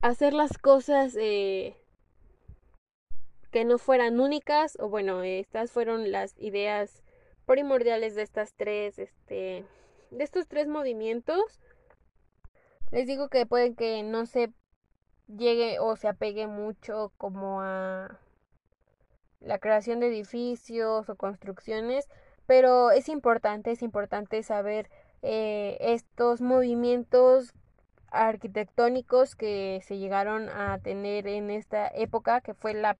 hacer 0.00 0.32
las 0.32 0.56
cosas 0.58 1.16
eh, 1.18 1.76
que 3.50 3.64
no 3.64 3.78
fueran 3.78 4.20
únicas 4.20 4.76
o 4.80 4.88
bueno, 4.88 5.22
estas 5.22 5.72
fueron 5.72 6.12
las 6.12 6.38
ideas 6.38 7.02
primordiales 7.46 8.14
de 8.14 8.22
estas 8.22 8.54
tres, 8.54 8.98
este, 8.98 9.64
de 10.10 10.24
estos 10.24 10.46
tres 10.46 10.68
movimientos. 10.68 11.60
Les 12.92 13.06
digo 13.06 13.28
que 13.28 13.46
pueden 13.46 13.74
que 13.74 14.02
no 14.02 14.26
se 14.26 14.52
llegue 15.28 15.78
o 15.80 15.96
se 15.96 16.08
apegue 16.08 16.46
mucho 16.46 17.12
como 17.18 17.60
a 17.60 18.18
la 19.40 19.58
creación 19.58 20.00
de 20.00 20.08
edificios 20.08 21.08
o 21.08 21.16
construcciones, 21.16 22.08
pero 22.46 22.90
es 22.90 23.08
importante, 23.08 23.70
es 23.72 23.82
importante 23.82 24.42
saber 24.42 24.90
eh, 25.22 25.76
estos 25.80 26.40
movimientos 26.40 27.52
arquitectónicos 28.10 29.34
que 29.34 29.80
se 29.84 29.98
llegaron 29.98 30.48
a 30.48 30.78
tener 30.78 31.26
en 31.26 31.50
esta 31.50 31.88
época, 31.88 32.40
que 32.40 32.54
fue 32.54 32.74
la 32.74 32.96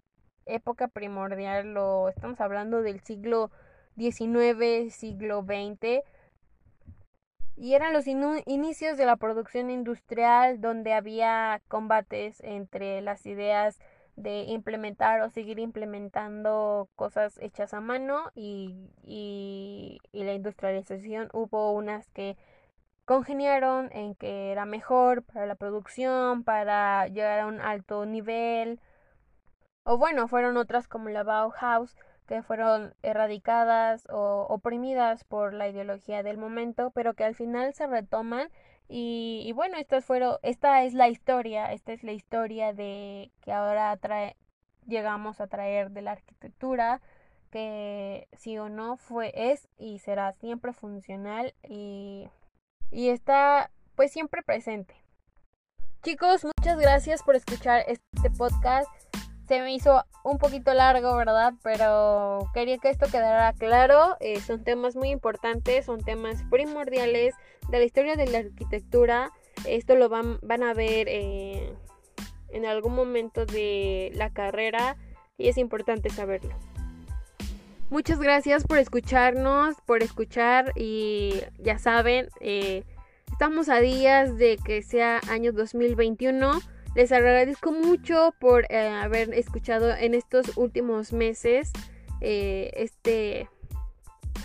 época 0.47 0.89
primordial, 0.89 1.75
lo 1.75 2.09
estamos 2.09 2.41
hablando 2.41 2.83
del 2.83 3.01
siglo 3.01 3.51
XIX, 3.97 4.95
siglo 4.95 5.43
XX, 5.43 6.03
y 7.57 7.75
eran 7.75 7.93
los 7.93 8.07
inicios 8.07 8.99
de 8.99 9.07
la 9.07 9.17
producción 9.17 9.71
industrial 9.71 10.61
donde 10.61 10.93
había 10.93 11.63
combates 11.69 12.41
entre 12.41 13.01
las 13.01 13.25
ideas 13.27 13.79
de 14.17 14.43
implementar 14.45 15.21
o 15.23 15.31
seguir 15.31 15.59
implementando 15.59 16.89
cosas 16.97 17.39
hechas 17.41 17.75
a 17.75 17.81
mano 17.81 18.31
y, 18.35 18.91
y, 19.03 20.01
la 20.13 20.35
industrialización 20.35 21.29
hubo 21.33 21.73
unas 21.73 22.09
que 22.11 22.37
congeniaron 23.05 23.91
en 23.93 24.15
que 24.15 24.53
era 24.53 24.65
mejor 24.65 25.23
para 25.23 25.47
la 25.47 25.55
producción, 25.55 26.45
para 26.45 27.09
llegar 27.09 27.41
a 27.41 27.47
un 27.47 27.61
alto 27.61 28.05
nivel, 28.07 28.81
o 29.85 29.99
bueno, 29.99 30.29
fueron 30.29 30.57
otras 30.57 30.89
como 30.89 31.09
la 31.11 31.23
Bauhaus 31.23 31.97
que 32.27 32.43
fueron 32.43 32.95
erradicadas 33.03 34.07
o 34.11 34.47
oprimidas 34.49 35.25
por 35.25 35.55
la 35.55 35.69
ideología 35.69 36.23
del 36.23 36.39
momento, 36.39 36.91
pero 36.91 37.15
que 37.15 37.25
al 37.25 37.35
final 37.35 37.75
se 37.75 37.87
retoman 37.87 38.49
y, 38.89 39.53
bueno, 39.55 39.77
estas 39.79 40.05
fueron, 40.05 40.37
esta 40.43 40.85
es 40.85 40.95
la 40.95 41.09
historia, 41.09 41.73
esta 41.73 41.93
es 41.93 42.05
la 42.05 42.13
historia 42.13 42.73
de 42.73 43.33
que 43.41 43.53
ahora 43.53 43.97
trae, 43.97 44.37
llegamos 44.87 45.41
a 45.41 45.49
traer 45.49 45.91
de 45.91 46.03
la 46.03 46.13
arquitectura, 46.13 47.01
que 47.51 48.29
sí 48.33 48.59
o 48.59 48.69
no 48.69 48.97
fue, 48.97 49.33
es 49.35 49.69
y 49.77 49.99
será 49.99 50.33
siempre 50.35 50.73
funcional 50.73 51.55
y, 51.69 52.29
y 52.91 53.09
está 53.09 53.71
pues 53.97 54.13
siempre 54.13 54.43
presente. 54.43 54.95
Chicos, 56.03 56.45
muchas 56.45 56.79
gracias 56.79 57.23
por 57.25 57.35
escuchar 57.35 57.83
este 57.89 58.31
podcast 58.31 58.89
se 59.47 59.61
me 59.61 59.75
hizo 59.75 60.05
un 60.25 60.39
poquito 60.39 60.75
largo, 60.75 61.17
¿verdad? 61.17 61.55
Pero 61.63 62.51
quería 62.53 62.79
que 62.79 62.91
esto 62.91 63.07
quedara 63.07 63.53
claro. 63.53 64.17
Eh, 64.21 64.41
son 64.41 64.65
temas 64.65 64.97
muy 64.97 65.11
importantes, 65.11 65.87
son 65.87 66.03
temas 66.03 66.43
primordiales 66.51 67.35
de 67.69 67.79
la 67.79 67.85
historia 67.85 68.17
de 68.17 68.27
la 68.27 68.39
arquitectura. 68.39 69.31
Esto 69.67 69.95
lo 69.95 70.09
van, 70.09 70.39
van 70.43 70.63
a 70.63 70.75
ver 70.75 71.07
eh, 71.09 71.73
en 72.51 72.67
algún 72.67 72.95
momento 72.95 73.47
de 73.47 74.11
la 74.15 74.31
carrera 74.31 74.97
y 75.39 75.49
es 75.49 75.59
importante 75.59 76.11
saberlo. 76.11 76.55
Muchas 77.89 78.19
gracias 78.19 78.65
por 78.65 78.79
escucharnos, 78.79 79.77
por 79.87 80.03
escuchar 80.03 80.73
y 80.75 81.41
ya 81.59 81.79
saben, 81.79 82.29
eh, 82.41 82.83
estamos 83.31 83.69
a 83.69 83.79
días 83.79 84.37
de 84.37 84.57
que 84.57 84.83
sea 84.83 85.21
año 85.29 85.53
2021. 85.53 86.59
Les 86.97 87.13
agradezco 87.13 87.73
mucho 87.73 88.33
por 88.41 88.65
eh, 88.73 88.89
haber 88.89 89.35
escuchado 89.35 89.95
en 89.95 90.15
estos 90.15 90.57
últimos 90.57 91.13
meses 91.13 91.71
eh, 92.23 92.71
este, 92.75 93.51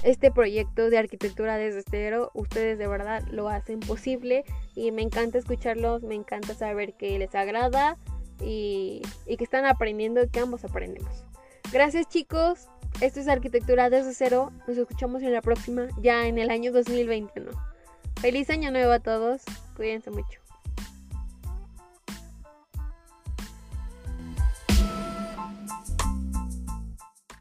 este 0.04 0.32
proyecto 0.32 0.90
de 0.90 0.98
arquitectura 0.98 1.56
desde 1.56 1.82
cero. 1.90 2.30
Ustedes 2.34 2.78
de 2.78 2.88
verdad 2.88 3.24
lo 3.32 3.48
hacen 3.48 3.80
posible 3.80 4.44
y 4.76 4.92
me 4.92 5.02
encanta 5.02 5.38
escucharlos, 5.38 6.04
me 6.04 6.14
encanta 6.14 6.54
saber 6.54 6.94
que 6.96 7.18
les 7.18 7.34
agrada 7.36 7.98
y, 8.42 9.02
y 9.26 9.38
que 9.38 9.46
están 9.46 9.66
aprendiendo 9.66 10.22
y 10.22 10.28
que 10.28 10.42
ambos 10.42 10.66
aprendemos. 10.66 11.24
Gracias 11.72 12.10
chicos, 12.10 12.68
esto 13.00 13.22
es 13.22 13.30
arquitectura 13.30 13.90
desde 13.90 14.14
cero. 14.14 14.52
Nos 14.68 14.78
escuchamos 14.78 15.24
en 15.24 15.32
la 15.32 15.42
próxima, 15.42 15.88
ya 16.02 16.28
en 16.28 16.38
el 16.38 16.50
año 16.50 16.74
2021. 16.74 17.50
Feliz 18.20 18.50
año 18.50 18.72
nuevo 18.72 18.92
a 18.92 19.00
todos, 19.00 19.42
cuídense 19.78 20.12
mucho. 20.12 20.42